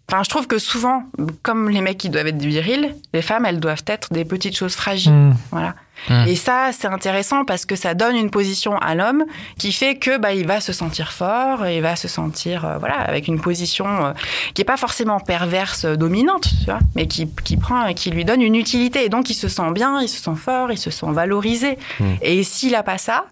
[0.09, 1.05] Enfin, je trouve que souvent,
[1.43, 4.75] comme les mecs qui doivent être virils, les femmes, elles doivent être des petites choses
[4.75, 5.13] fragiles.
[5.13, 5.37] Mm.
[5.51, 5.75] Voilà.
[6.11, 6.29] Mm.
[6.29, 9.25] Et ça, c'est intéressant parce que ça donne une position à l'homme
[9.59, 12.79] qui fait que bah, il va se sentir fort, et il va se sentir euh,
[12.79, 14.13] voilà avec une position euh,
[14.55, 18.11] qui est pas forcément perverse, euh, dominante, tu vois, mais qui, qui prend et qui
[18.11, 19.05] lui donne une utilité.
[19.05, 21.79] Et donc, il se sent bien, il se sent fort, il se sent valorisé.
[22.01, 22.05] Mm.
[22.21, 23.27] Et s'il a pas ça,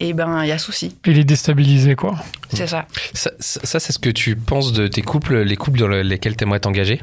[0.00, 0.96] eh ben, il y a souci.
[1.06, 2.16] Il est déstabilisé, quoi.
[2.52, 2.86] C'est ça.
[3.14, 6.36] Ça, ça- ça, c'est ce que tu penses de tes couples, les couples dans lesquels
[6.36, 7.00] tu aimerais t'engager?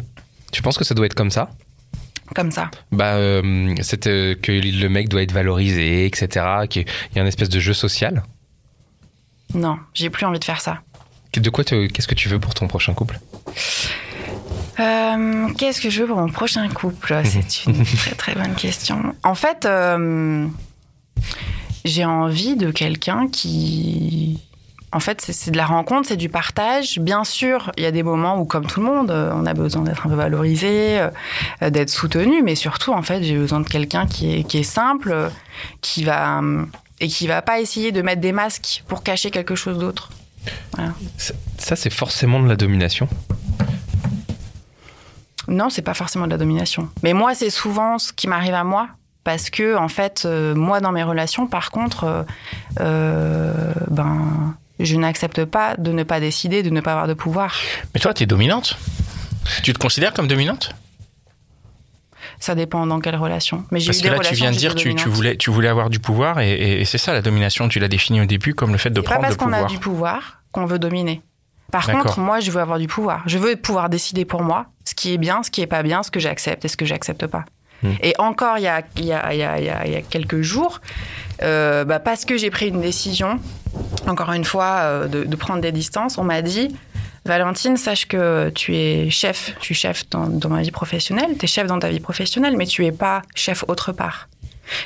[0.52, 1.50] Tu penses que ça doit être comme ça?
[2.34, 2.72] Comme ça.
[2.92, 6.46] bah, euh, c'est euh, que le mec doit être valorisé, etc.
[6.70, 8.24] Qu'il y a un espèce de jeu social?
[9.54, 10.82] Non, j'ai plus envie de faire ça.
[11.36, 13.20] De quoi qu'est-ce que tu veux pour ton prochain couple?
[14.80, 17.22] Euh, Qu'est-ce que je veux pour mon prochain couple?
[17.26, 19.14] C'est une très très bonne question.
[19.24, 20.48] En fait, euh,
[21.86, 24.42] j'ai envie de quelqu'un qui...
[24.92, 27.00] En fait, c'est- de la rencontre, c'est du partage.
[27.00, 29.54] Bien sûr, il y a des moments où, comme tout le monde, euh, on a
[29.54, 31.00] besoin d'être un peu valorisé,
[31.62, 34.64] euh, d'être soutenu, mais surtout, en fait, j'ai besoin de quelqu'un qui est, qui est
[34.64, 35.32] simple,
[35.82, 36.66] qui va euh,
[37.02, 40.12] et qui va pas essayer de mettre des masques pour cacher quelque chose d'autre.
[41.18, 43.10] Ça, ça, c'est forcément de la domination?
[45.48, 46.90] Non, c'est pas forcément de la domination.
[47.04, 48.88] Mais moi, c'est souvent ce qui m'arrive à moi.
[49.26, 52.24] Parce que, en fait, euh, moi, dans mes relations, par contre, euh,
[52.80, 57.54] euh, ben, je n'accepte pas de ne pas décider, de ne pas avoir de pouvoir.
[57.94, 58.78] Mais toi, tu es dominante
[59.64, 60.74] Tu te considères comme dominante?
[62.40, 63.64] Ça dépend dans quelle relation.
[63.72, 65.50] Mais j'ai Parce eu que des là, tu viens de dire tu, tu voulais, tu
[65.52, 67.68] voulais avoir du pouvoir et, et- et c'est ça la domination.
[67.70, 69.54] Tu l'as défini au début comme le fait de C'est pas prendre parce le qu'on
[69.54, 69.70] a pouvoir.
[69.72, 71.22] du pouvoir qu'on veut dominer.
[71.72, 72.04] Par D'accord.
[72.04, 73.24] contre, moi, je veux avoir du pouvoir.
[73.26, 76.04] Je veux pouvoir décider pour moi ce qui est bien, ce qui est pas bien,
[76.04, 77.46] ce que j'accepte et ce que j'accepte pas.
[77.84, 77.92] Hmm.
[78.02, 80.82] Et encore, il y a, y, a, y, y a- quelques jours,
[81.42, 83.40] euh, bah, parce que j'ai pris une décision,
[84.08, 86.76] encore une fois, euh, de, prendre des distances, on m'a dit
[87.26, 89.56] Valentine, sache que tu es chef.
[89.60, 92.68] Tu es chef dans, ma vie professionnelle, tu es chef dans ta vie professionnelle, mais
[92.68, 94.30] tu es pas chef autre part.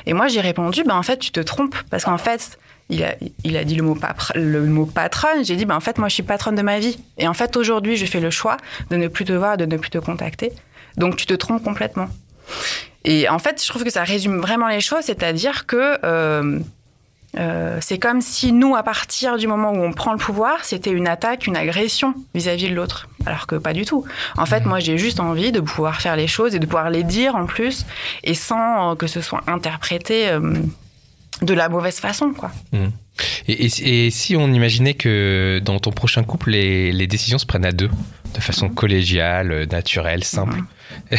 [0.06, 2.58] Et moi, j'ai répondu, bah, en fait, tu te trompes, parce qu'en fait,
[2.89, 3.97] il a, il a dit le mot,
[4.36, 5.45] le mot patronne.
[5.45, 6.97] J'ai dit, ben, en fait, moi, je suis patronne de ma vie.
[7.17, 8.58] Et en fait, aujourd'hui, je fais le choix
[8.89, 10.52] de ne plus te voir, de ne plus te contacter.
[10.97, 12.10] Donc, tu te trompes complètement.
[13.05, 16.59] Et en fait, je trouve que ça résume vraiment les choses, c'est-à-dire que euh,
[17.38, 20.89] euh, c'est comme si nous, à partir du moment où on prend le pouvoir, c'était
[20.91, 23.07] une attaque, une agression vis-à-vis de l'autre.
[23.25, 24.03] Alors que pas du tout.
[24.38, 27.03] En fait, moi, j'ai juste envie de pouvoir faire les choses et de pouvoir les
[27.03, 27.85] dire en plus,
[28.23, 30.55] et sans euh, que ce soit interprété euh,
[31.41, 32.51] de la mauvaise façon, quoi.
[33.47, 37.45] Et, et- et si on imaginait que dans ton prochain couple, les, les décisions se
[37.45, 37.89] prennent à deux,
[38.33, 40.61] de façon collégiale, euh, naturelle, simple,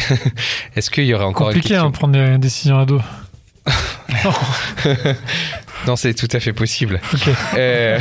[0.75, 2.99] est-ce qu'il y aurait encore Compliqué une hein, prendre des décisions à deux.
[4.25, 4.33] Non,
[5.95, 6.99] c'est tout à fait possible.
[7.57, 7.99] Euh,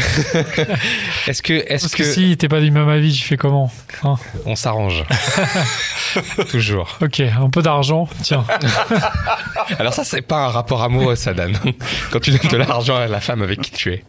[1.27, 3.73] est-ce que, est-ce Parce que, que si t'es pas du même avis, j'y fais comment
[4.05, 4.17] Hein?
[4.47, 5.05] On s'arrange
[6.51, 6.97] Toujours.
[7.03, 8.45] Ok, un peu d'argent, tiens.
[9.79, 11.57] Alors ça, c'est pas un rapport amoureux, ça, Dan.
[12.11, 14.05] Quand tu donnes de l'argent à la femme avec qui tu es.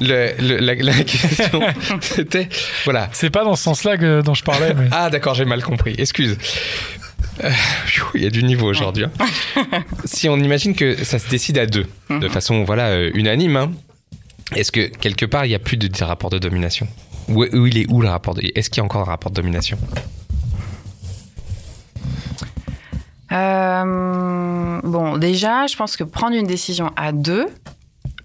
[0.00, 1.60] Le, le- la, la question,
[2.00, 2.48] c'était,
[2.84, 3.08] voilà.
[3.12, 5.94] C'est pas dans ce sens-là que dont je parlais, mais Ah d'accord, j'ai mal compris.
[5.98, 6.36] Excuse.
[7.42, 7.50] Euh,
[8.14, 9.04] Il y a du niveau aujourd'hui.
[9.04, 9.82] hein.
[10.04, 13.72] si on imagine que ça se décide à deux, de façon voilà euh, unanime, hein,
[14.54, 16.86] est-ce que quelque part il n'y a plus de, de rapport de domination?
[17.28, 19.36] Où, où il est où le rapport Est-ce qu'il y a encore un rapport de
[19.36, 19.78] domination?
[23.32, 27.46] Euh, bon, déjà, je pense que prendre une décision à deux,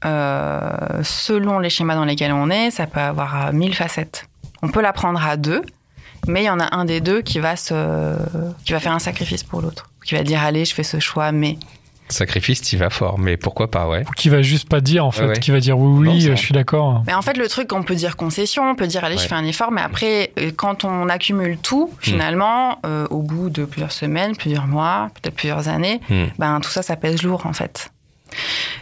[0.05, 4.25] euh, selon les schémas dans lesquels on est, ça peut avoir mille facettes.
[4.61, 5.61] On peut la prendre à deux,
[6.27, 8.15] mais il y en a un des deux qui va se,
[8.65, 11.31] qui va faire un sacrifice pour l'autre, qui va dire allez, je fais ce choix,
[11.31, 11.57] mais
[12.11, 14.03] Sacrifice, tu vas fort, mais pourquoi pas, ouais.
[14.17, 16.41] qui va juste pas dire en fait, Ouais, qui va dire oui, oui, euh, je
[16.41, 17.03] suis d'accord.
[17.05, 19.21] Mais en fait, le truc, on peut dire concession, on peut dire allez, Ouais.
[19.21, 23.51] je fais un effort, mais après, euh, quand on accumule tout, finalement, euh, au bout
[23.51, 26.25] de plusieurs semaines, plusieurs mois, peut-être plusieurs années, Hmm.
[26.39, 27.91] ben tout ça, ça pèse lourd en fait.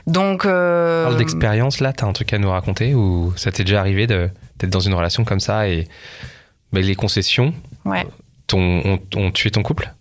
[0.07, 3.81] Donc, euh, Parle d'expérience là, t'as un truc à nous raconter ou ça t'est déjà
[3.81, 5.85] arrivé de- d'être dans une relation comme ça et
[6.73, 7.53] ben, les concessions
[7.85, 8.05] ouais.
[8.53, 9.93] ont, ont tué ton couple?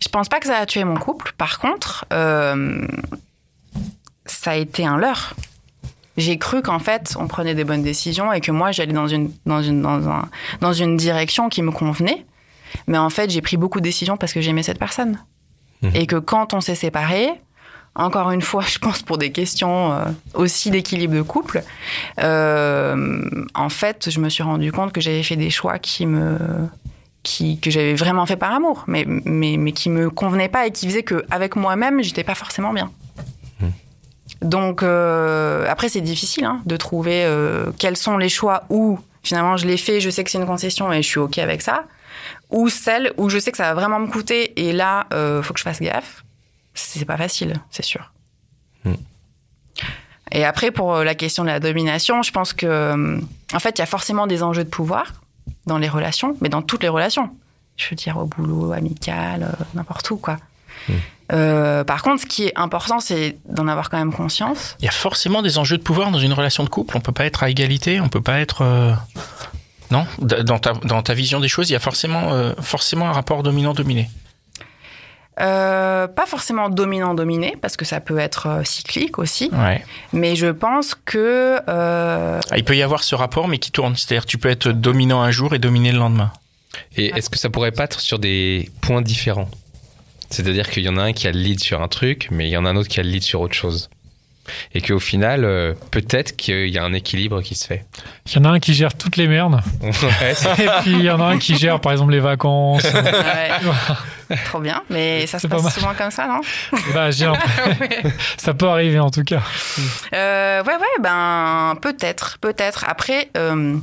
[0.00, 1.32] Je pense pas que ça a tué mon couple.
[1.36, 2.86] Par contre, euh,
[4.26, 5.34] ça a été un leurre.
[6.16, 9.32] J'ai cru qu'en fait, on prenait des bonnes décisions et que moi, j'allais dans une,
[9.46, 10.28] dans, une, dans, un-
[10.60, 12.24] dans une direction qui me convenait.
[12.86, 15.18] Mais en fait, j'ai pris beaucoup de décisions parce que j'aimais cette personne.
[15.82, 15.90] Mhm.
[15.94, 17.30] Et que quand on s'est séparés,
[17.94, 20.04] encore une fois, je pense pour des questions euh,
[20.34, 21.62] aussi d'équilibre de couple,
[22.20, 23.22] euh,
[23.54, 26.38] en fait, je me suis rendu compte que j'avais fait des choix qui me,
[27.22, 30.70] qui, que j'avais vraiment fait par amour, mais, mais, mais qui me convenaient pas et
[30.70, 32.90] qui faisaient qu'avec moi-même, j'étais pas forcément bien.
[34.42, 37.26] Donc, euh, après, c'est difficile hein, de trouver
[37.78, 40.92] quels sont les choix où finalement je l'ai fait, je sais que c'est une concession
[40.92, 41.84] et je suis OK avec ça,
[42.50, 45.52] ou celles où je sais que ça va vraiment me coûter et là, euh, faut
[45.52, 46.24] que je fasse gaffe.
[46.74, 48.12] C'est pas facile, c'est sûr.
[48.84, 48.94] Hmm.
[50.32, 53.20] Et après, pour la question de la domination, je pense que, euh,
[53.52, 55.12] en fait, il y a forcément des enjeux de pouvoir
[55.66, 57.30] dans les relations, mais dans toutes les relations.
[57.76, 60.38] Je veux dire, au boulot, amical, euh, n'importe où, quoi.
[61.32, 64.76] Euh, par contre, ce qui est important, c'est d'en avoir quand même conscience.
[64.80, 66.96] Il y a forcément des enjeux de pouvoir dans une relation de couple.
[66.96, 68.62] On peut pas être à égalité, on peut pas être.
[68.62, 68.92] euh,
[69.90, 70.06] Non?
[70.18, 73.42] Dans ta, dans ta vision des choses, il y a forcément, euh, forcément un rapport
[73.42, 74.10] dominant-dominé.
[75.40, 79.84] Euh, pas forcément dominant-dominé, parce que ça peut être euh, cyclique aussi, Ouais.
[80.12, 83.96] mais je pense que euh, Ah, Il peut y avoir ce rapport, mais qui tourne.
[83.96, 86.30] C'est-à-dire, tu peux être dominant un jour et dominer le lendemain.
[86.96, 89.48] Et est-ce que ça pourrait pas être sur des points différents?
[90.30, 92.50] C'est-à-dire qu'il y en a un qui a le lead sur un truc, mais il
[92.50, 93.90] y en a un autre qui a le lead sur autre chose.
[94.74, 97.84] Et qu'au final, euh, peut-être qu'il y a un équilibre qui se fait.
[98.26, 101.10] Il y en a un qui gère toutes les merdes, Ouais, et puis il y
[101.10, 102.84] en a un qui gère par exemple les vacances.
[102.84, 105.72] ouais, trop bien, mais ça se pas passe mal.
[105.72, 106.40] souvent comme ça, non?
[106.94, 107.10] Bah,
[108.36, 109.42] ça peut arriver en tout cas.
[110.12, 112.84] Euh, ouais, ouais, ben peut-être, peut-être.
[112.88, 113.76] Après, euh,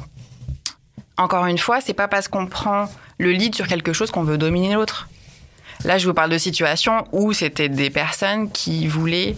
[1.18, 2.86] encore une fois, c'est pas parce qu'on prend
[3.18, 5.08] le lead sur quelque chose qu'on veut dominer l'autre.
[5.84, 9.36] Là, je vous parle de situations où c'était des personnes qui voulaient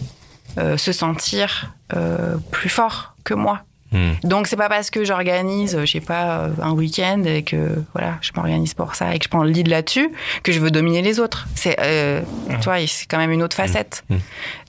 [0.56, 3.60] se sentir euh, plus forts que moi.
[3.92, 4.14] Hmm.
[4.24, 8.18] Donc c'est pas parce que j'organise, je sais pas, euh, un week-end et que voilà,
[8.22, 10.10] je m'organise pour ça et que je prends le lead là-dessus
[10.42, 11.46] que je veux dominer les autres.
[11.54, 14.04] C'est, euh, tu vois, c'est quand même une autre facette.
[14.08, 14.16] Mmh.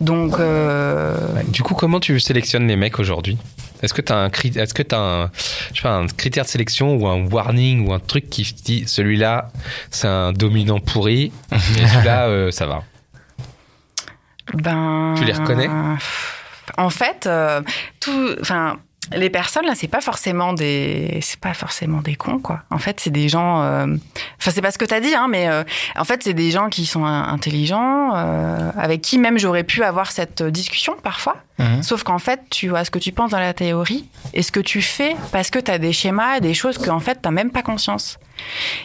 [0.02, 1.18] Donc euh,
[1.48, 3.38] Du coup, comment tu sélectionnes les mecs aujourd'hui?
[3.82, 5.32] Est-ce que tu as un est-ce que t'as un
[5.74, 8.64] je sais pas un critère de sélection ou un warning ou un truc qui te
[8.64, 9.50] dit celui-là
[9.92, 12.84] c'est un dominant pourri et celui-là euh, ça va?
[14.56, 15.14] Ben.
[15.18, 15.70] Tu les reconnais
[16.78, 17.62] En fait, euh,
[18.00, 18.78] tout, enfin,
[19.16, 22.64] les personnes là, c'est pas forcément des, c'est pas forcément des cons quoi.
[22.72, 23.62] En fait, c'est des gens.
[23.62, 23.86] euh,
[24.40, 25.64] Enfin, c'est pas ce que t'as dit, hein, mais euh,
[25.96, 30.12] en fait, c'est des gens qui sont in- intelligents, avec qui même j'aurais pu avoir
[30.12, 31.36] cette discussion parfois.
[31.60, 31.84] Mhm.
[31.84, 34.60] Sauf qu'en fait, tu vois ce que tu penses dans la théorie et ce que
[34.60, 37.62] tu fais parce que t'as des schémas, des choses que en fait t'as même pas
[37.62, 38.18] conscience.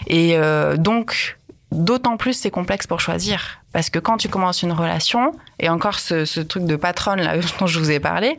[0.07, 0.37] Et
[0.77, 1.39] donc,
[1.73, 3.60] d'autant plus c'est complexe pour choisir.
[3.73, 7.37] Parce que quand tu commences une relation, et encore ce, ce truc de patronne là
[7.61, 8.37] dont je vous ai parlé,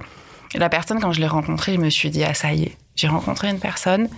[0.55, 3.07] la personne, quand je l'ai rencontrée, je me suis dit, ah ça y est, j'ai
[3.07, 4.09] rencontré une personne.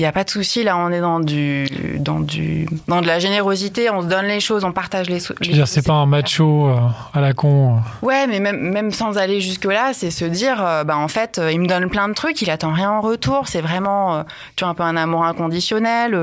[0.00, 3.06] Il n'y a pas de souci, là on est dans du, dans du, dans de
[3.06, 5.74] la générosité, on se donne les choses, on partage les, so- Je veux dire, choses.
[5.74, 6.78] c'est pas un macho euh,
[7.12, 7.74] à la con.
[7.76, 8.06] euh.
[8.06, 11.52] Ouais, mais même, même sans aller jusque-là, c'est se dire, euh, bah, en fait, euh,
[11.52, 13.46] il me donne plein de trucs, il attend rien en retour.
[13.46, 14.24] C'est vraiment,
[14.56, 16.18] tu vois, un peu un amour inconditionnel,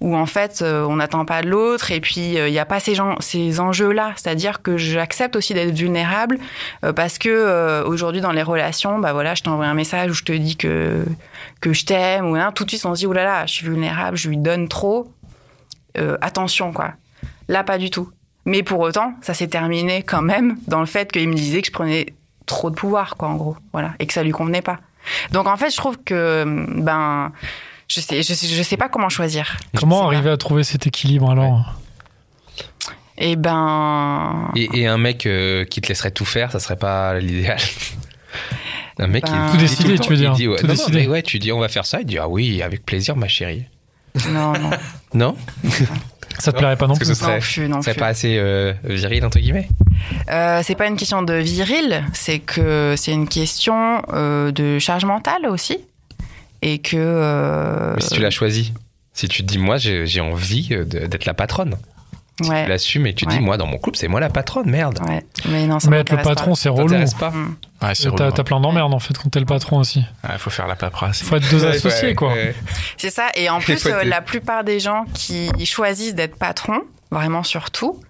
[0.00, 2.94] où en fait, on n'attend pas de l'autre, et puis il n'y a pas ces,
[2.94, 4.12] gens, ces enjeux-là.
[4.14, 6.38] C'est-à-dire que j'accepte aussi d'être vulnérable,
[6.94, 10.32] parce que aujourd'hui, dans les relations, bah voilà, je t'envoie un message où je te
[10.32, 11.04] dis que,
[11.60, 13.66] que je t'aime, ou hein, tout de suite, on se dit, là là, je suis
[13.66, 15.12] vulnérable, je lui donne trop.
[15.98, 16.92] Euh, attention, quoi.
[17.48, 18.10] Là, pas du tout.
[18.44, 21.66] Mais pour autant, ça s'est terminé quand même dans le fait qu'il me disait que
[21.68, 22.06] je prenais
[22.46, 23.56] trop de pouvoir, quoi, en gros.
[23.72, 23.94] Voilà.
[23.98, 24.78] Et que ça lui convenait pas.
[25.32, 26.44] Donc, en fait, je trouve que,
[26.80, 27.32] ben,
[27.88, 29.56] je sais, je sais, je sais pas comment choisir.
[29.76, 31.74] Comment arriver à trouver cet équilibre alors?
[33.18, 34.50] Et ben.
[34.54, 37.58] Et, et un mec euh, qui te laisserait tout faire, ça serait pas l'idéal.
[38.98, 40.32] Un mec qui Tout décider, le temps, tu veux dire.
[40.32, 41.00] dit, ouais, Tout non, non, décider.
[41.00, 43.28] mais ouais, tu dis on va faire ça, il dit ah oui, avec plaisir ma
[43.28, 43.64] chérie.
[44.30, 44.70] Non, non.
[45.14, 45.36] Non
[46.38, 48.00] Ça te plairait pas non que plus ce serait, non plus, non ce serait plus.
[48.00, 49.68] pas assez euh, viril entre guillemets.
[50.30, 55.04] Euh, c'est pas une question de viril, c'est que c'est une question euh, de charge
[55.06, 55.78] mentale aussi.
[56.62, 56.96] Et que.
[56.98, 58.74] euh, Mais si tu l'as choisi,
[59.14, 61.76] si tu te dis moi j'ai envie d'être la patronne,
[62.42, 64.98] tu ouais, l'assumes et tu dis moi dans mon couple c'est moi la patronne, merde.
[65.08, 65.24] ouais.
[65.48, 66.56] Mais non, ça Mais être le patron, pas.
[66.56, 66.94] c'est relou.
[67.18, 67.56] pas Mm.
[67.82, 70.04] Ouais, c'est T'as plein d'emmerdes en fait quand t'es le patron aussi.
[70.32, 71.22] Il faut faire la paperasse.
[71.22, 72.32] Faut être deux Ouais, associés ouais, quoi.
[72.32, 72.54] ouais.
[72.96, 73.28] C'est ça.
[73.34, 78.00] Et en plus, euh, la plupart des gens qui choisissent d'être patron, vraiment surtout,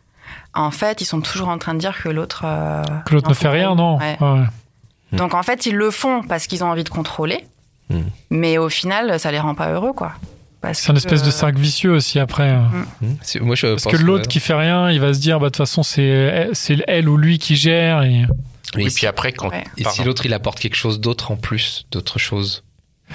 [0.54, 2.42] en fait, ils sont toujours en train de dire que l'autre.
[2.44, 4.16] euh, Que l'autre ne fait rien, non Ouais.
[4.20, 4.44] Ouais.
[5.12, 7.44] Donc en fait, ils le font parce qu'ils ont envie de contrôler,
[7.88, 8.02] Hmm.
[8.30, 10.12] mais au final, ça les rend pas heureux, quoi.
[10.66, 12.52] Parce C'est un que, espèce de cercle vicieux aussi après.
[12.52, 12.85] Hmm.
[13.22, 15.50] C'est- Moi je Parce que l'autre qui fait rien, il va se dire bah de
[15.50, 18.26] toute façon c'est c'est elle ou lui qui gère et
[18.94, 19.48] puis après, quand.
[19.50, 19.64] Ouais.
[19.79, 19.96] et Pardon.
[19.96, 22.62] si l'autre il apporte quelque chose d'autre en plus, d'autres choses.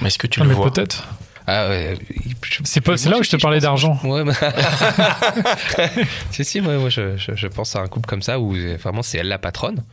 [0.02, 1.08] Mais est-ce que tu Ah, le mais vois peut-être.
[1.48, 1.98] Ah ouais.
[2.50, 4.00] je- C'est pas- c'est là où je te parlais d'argent.
[4.04, 4.24] Ouais.
[4.24, 4.34] mais-
[6.32, 8.78] si si moi, moi je, je, je pense à un couple comme ça où euh,
[8.82, 9.84] vraiment c'est elle la patronne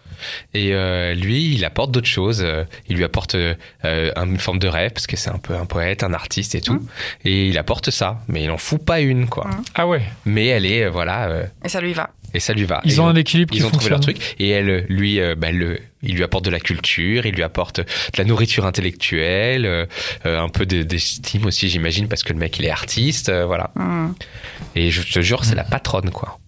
[0.55, 2.43] et euh, lui il apporte d'autres choses.
[2.43, 3.55] Euh, Il lui apporte euh,
[3.85, 6.75] une forme de rêve parce que c'est un peu un poète, un artiste et tout.
[6.75, 6.89] Mmh.
[7.25, 9.47] Et il apporte ça, mais il en fout pas une quoi.
[9.47, 9.63] Mmh.
[9.75, 10.03] Ah ouais.
[10.25, 12.11] Mais elle est euh, voilà euh, Et ça lui va.
[12.35, 12.81] et ça lui va.
[12.85, 15.35] Ils Et ont un équilibre qui ils ont trouvé leur truc et elle lui euh,
[15.35, 17.85] bah, le il lui apporte de la culture il lui apporte de
[18.19, 19.87] la nourriture intellectuelle euh,
[20.25, 23.71] un peu de- d'estime aussi j'imagine parce que le mec il est artiste euh, voilà
[23.75, 24.13] Hmm.
[24.77, 26.39] et je te jure c'est la patronne quoi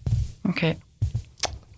[0.47, 0.65] Ok.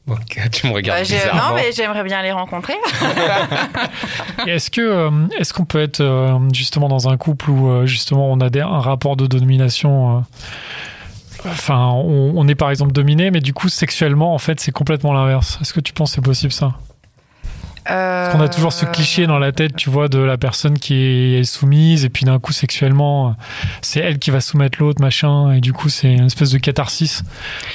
[0.07, 2.75] Ok, tu me regardes Bah, j'ai- bizarrement non, mais j'aimerais bien les rencontrer.
[4.47, 8.29] Est-ce que euh, est-ce qu'on peut être euh, justement dans un couple où euh, justement
[8.31, 10.23] on a des- un rapport de domination
[11.45, 15.11] Enfin, on, on est par exemple dominé, mais du coup sexuellement en fait c'est complètement
[15.13, 15.57] l'inverse.
[15.61, 16.73] Est-ce que tu penses que c'est possible ça?
[17.85, 21.35] Parce qu'on a toujours ce cliché dans la tête, tu vois, de la personne qui
[21.35, 23.31] est soumise et puis d'un coup sexuellement euh,
[23.81, 27.23] c'est elle qui va soumettre l'autre, machin, et du coup c'est une espèce de catharsis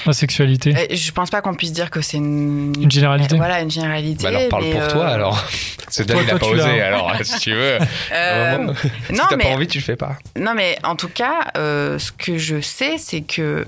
[0.06, 0.74] la sexualité.
[0.76, 2.74] Euh, Je pense pas qu'on puisse dire que c'est une...
[2.80, 3.36] Une généralité.
[3.36, 4.22] Voilà, une généralité.
[4.24, 5.44] Bah alors parle mais, pour euh, toi alors
[5.90, 6.86] ce Dan Toi, toi, pas tu osé l'as.
[6.86, 7.78] alors si tu veux
[8.12, 10.96] euh, Vraiment, si non, t'as mais pas envie tu le fais pas Non, mais en
[10.96, 13.66] tout cas, euh, ce que je sais, c'est que.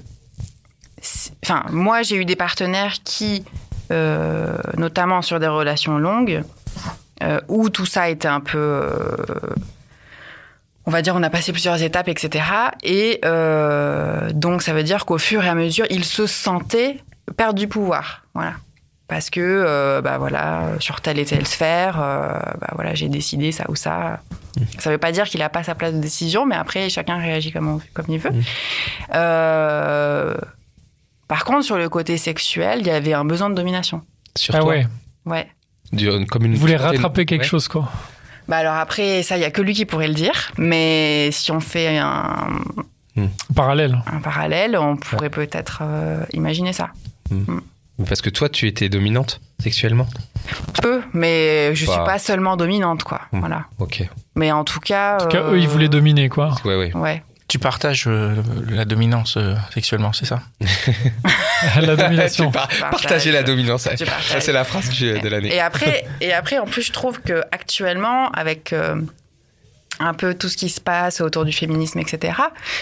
[1.45, 3.70] Enfin, moi, j'ai eu des partenaires qui, euh,
[4.77, 6.43] notamment sur des relations longues,
[7.23, 8.59] euh, où tout ça était un peu.
[8.59, 9.17] euh,
[10.87, 12.45] on va dire, on a passé plusieurs étapes, etc.
[12.83, 16.97] Et euh, donc, ça veut dire qu'au fur et à mesure, ils se sentaient
[17.37, 18.23] perdre du pouvoir.
[18.35, 18.55] Voilà.
[19.07, 23.53] Parce que, euh, bah voilà, sur telle et telle sphère, euh, bah voilà, j'ai décidé
[23.53, 24.21] ça ou ça.
[24.79, 27.53] Ça veut pas dire qu'il a pas sa place de décision, mais après, chacun réagit
[27.53, 28.31] comme, on- comme il veut.
[28.31, 28.43] Mmh.
[31.31, 34.03] Euh, par contre, sur le côté sexuel, il y avait un besoin de domination.
[34.37, 34.87] sur Ah toi ouais,
[35.27, 35.49] Ouais.
[35.93, 37.49] Du- comme une vous voulez rattraper quelque ouais.
[37.49, 37.91] chose quoi.
[38.49, 40.51] Bah alors après, ça, il y a que lui qui pourrait le dire.
[40.57, 42.49] Mais si on fait un,
[43.55, 44.03] Parallèle.
[44.07, 46.91] un parallèle, on pourrait peut-être euh, imaginer ça.
[48.09, 50.07] parce que toi tu étais dominante sexuellement
[50.83, 51.93] Peu, mais je Bah.
[51.93, 53.21] suis pas seulement dominante, quoi.
[53.33, 53.41] Hmm.
[53.41, 53.67] Voilà.
[53.79, 55.17] ok Mais en tout cas.
[55.17, 56.55] En tout cas, euh, eux, ils voulaient dominer, quoi.
[56.65, 57.23] ouais ouais Ouais.
[57.51, 58.37] Tu partages euh,
[58.69, 60.41] la dominance euh, sexuellement, c'est ça
[61.81, 62.47] la domination.
[62.47, 62.91] Tu par- Partage.
[62.91, 66.65] partager la dominance Tu ça c'est la phrase de l'année Et après, et après, en
[66.67, 69.01] plus, je trouve que actuellement, avec euh,
[69.99, 72.35] un peu tout ce qui se passe autour du féminisme, etc.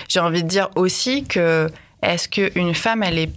[0.07, 1.69] J'ai envie de dire aussi que
[2.03, 3.31] est-ce qu'une femme, elle est,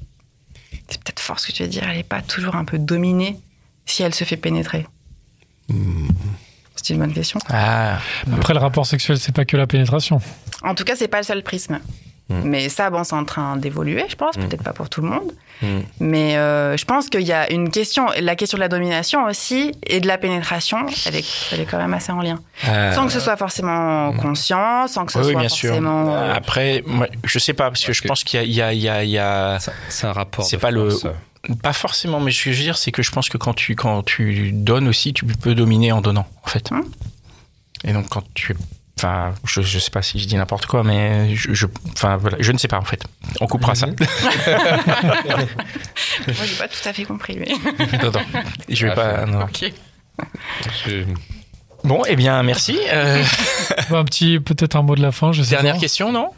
[0.89, 3.39] c'est peut-être fort ce que tu veux dire, elle n'est pas toujours un peu dominée
[3.85, 4.85] si elle se fait pénétrer?
[6.81, 7.39] C'est une bonne question.
[7.49, 7.97] Ah,
[8.33, 10.19] Après, le rapport sexuel, c'est pas que la pénétration.
[10.63, 11.79] En tout cas, c'est pas le seul prisme.
[12.29, 12.41] Mm.
[12.45, 14.35] Mais ça, bon, c'est en train d'évoluer, je pense.
[14.37, 15.31] Peut-être pas pour tout le monde.
[15.61, 15.67] Mm.
[15.99, 19.73] Mais euh, je pense qu'il y a une question, la question de la domination aussi,
[19.85, 22.39] et de la pénétration, elle est, elle est quand même assez en lien.
[22.69, 25.69] euh, Sans que ce soit forcément conscient, sans que ce oui, oui, soit bien sûr.
[25.69, 26.15] forcément...
[26.15, 28.87] euh, Après, moi, je sais pas, parce que je pense qu'il y a, il y
[28.89, 29.59] a, il y a, a-
[29.89, 30.45] C'est un rapport.
[30.45, 30.89] C'est pas le-.
[31.63, 33.75] Pas forcément, mais ce que je veux dire, c'est que je pense que quand tu,
[33.75, 36.71] quand tu donnes aussi, tu peux dominer en donnant, en fait.
[36.71, 36.83] Hum.
[37.83, 38.55] Et donc, quand tu,
[38.99, 42.37] enfin, je, je sais pas si je dis n'importe quoi, mais je, je- enfin, voilà,
[42.39, 43.03] je ne sais pas, en fait.
[43.39, 43.87] On coupera ça.
[43.87, 43.95] Moi,
[46.27, 47.47] j'ai pas tout à fait compris, lui.
[48.03, 48.21] non, non,
[48.69, 49.41] je vais Ah, pas, non.
[49.43, 49.71] ok.
[50.85, 51.05] Je-
[51.83, 52.77] Bon, eh bien, merci.
[52.93, 53.23] Euh,
[53.91, 55.79] un petit, peut-être un mot de la fin, je sais dernière pas.
[55.79, 56.29] question, non?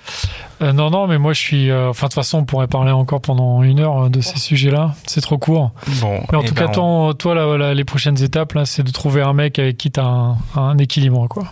[0.62, 1.70] Euh, non, non, mais moi je suis.
[1.70, 4.94] euh, Enfin, de toute façon, on pourrait parler encore pendant une heure de ces sujets-là.
[5.06, 5.72] C'est trop court.
[6.02, 6.24] Bon.
[6.32, 8.84] Mais en eh tout ben, cas, toi, toi là, là, les prochaines étapes, là, c'est
[8.84, 11.44] de trouver un mec avec qui t'as un, un équilibre, quoi.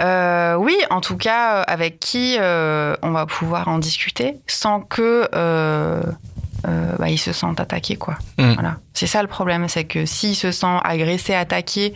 [0.00, 5.28] Euh, oui, en tout cas, avec qui euh, on va pouvoir en discuter sans que
[5.34, 6.00] euh,
[6.66, 8.18] euh, bah, il se sente attaqué, quoi.
[8.38, 8.52] Mm.
[8.54, 8.76] Voilà.
[8.94, 11.94] C'est ça le problème, c'est que s'il se sent agressé, attaqué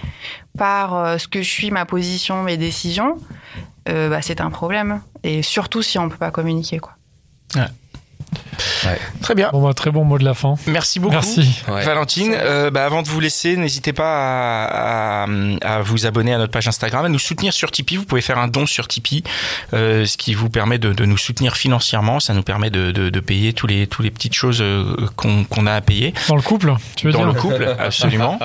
[0.57, 3.19] par euh, ce que je suis, ma position, mes décisions,
[3.89, 5.01] euh, bah, c'est un problème.
[5.25, 6.95] Et surtout si on peut pas communiquer, quoi.
[9.21, 9.51] Très bien.
[9.53, 10.55] Bon, bah, très bon mot de la fin.
[10.67, 11.15] Merci beaucoup.
[11.15, 11.63] Merci.
[11.69, 11.83] Ouais.
[11.85, 16.39] Valentine, euh, bah, avant de vous laisser, n'hésitez pas à, à- à vous abonner à
[16.39, 17.97] notre page Instagram, à nous soutenir sur Tipeee.
[17.97, 19.23] Vous pouvez faire un don sur Tipeee,
[19.75, 22.19] euh, ce qui vous permet de, de nous soutenir financièrement.
[22.21, 24.85] Ça nous permet de, de, de payer tous les, tous les petites choses euh,
[25.17, 28.39] qu'on qu'on a à payer Dans le couple, tu veux dans dire le couple, absolument.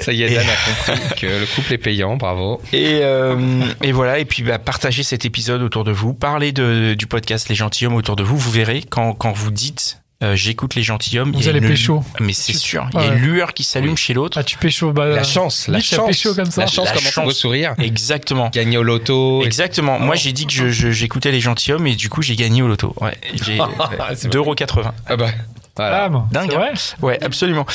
[0.00, 2.60] Ça y est, Et- Dan a compris que le couple est payant, bravo.
[2.72, 3.36] Et, euh,
[3.82, 7.48] et voilà, et puis bah, partagez cet épisode autour de vous, parlez de, du podcast
[7.48, 8.36] Les Gentilhommes autour de vous.
[8.36, 11.58] Vous verrez quand, quand vous dites euh, j'écoute les gentilshommes, Vous il y a allez
[11.58, 12.04] une- pécho.
[12.20, 14.38] Mais c'est sûr, il y a une lueur qui s'allume chez l'autre.
[14.38, 15.06] Ah, tu pécho, bah.
[15.06, 16.06] La chance, la chance.
[16.06, 16.60] pécho comme ça.
[16.60, 17.34] La chance La commence chance.
[17.34, 17.74] sourire.
[17.78, 18.48] Exactement.
[18.50, 19.42] Gagner au loto.
[19.44, 19.98] Exactement.
[19.98, 22.68] Moi, j'ai dit que je- je- j'écoutais les gentilshommes et du coup, j'ai gagné au
[22.68, 22.94] loto.
[23.00, 23.58] Ouais, j'ai
[24.14, 24.92] C'est 2,80€.
[25.06, 25.26] Ah bah,
[25.74, 26.08] voilà.
[26.30, 27.66] Dingue, vrai Ouais, absolument.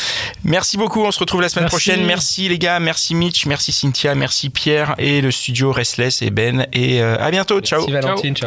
[0.45, 1.03] Merci beaucoup.
[1.03, 1.75] On se retrouve la semaine Merci.
[1.75, 2.05] prochaine.
[2.05, 2.79] Merci les gars.
[2.79, 3.45] Merci Mitch.
[3.45, 4.15] Merci Cynthia.
[4.15, 6.65] Merci Pierre et le studio Restless et Ben.
[6.71, 7.59] Et euh, à bientôt.
[7.59, 7.79] Ciao.
[7.81, 8.35] Merci Valentine.
[8.37, 8.46] Ciao.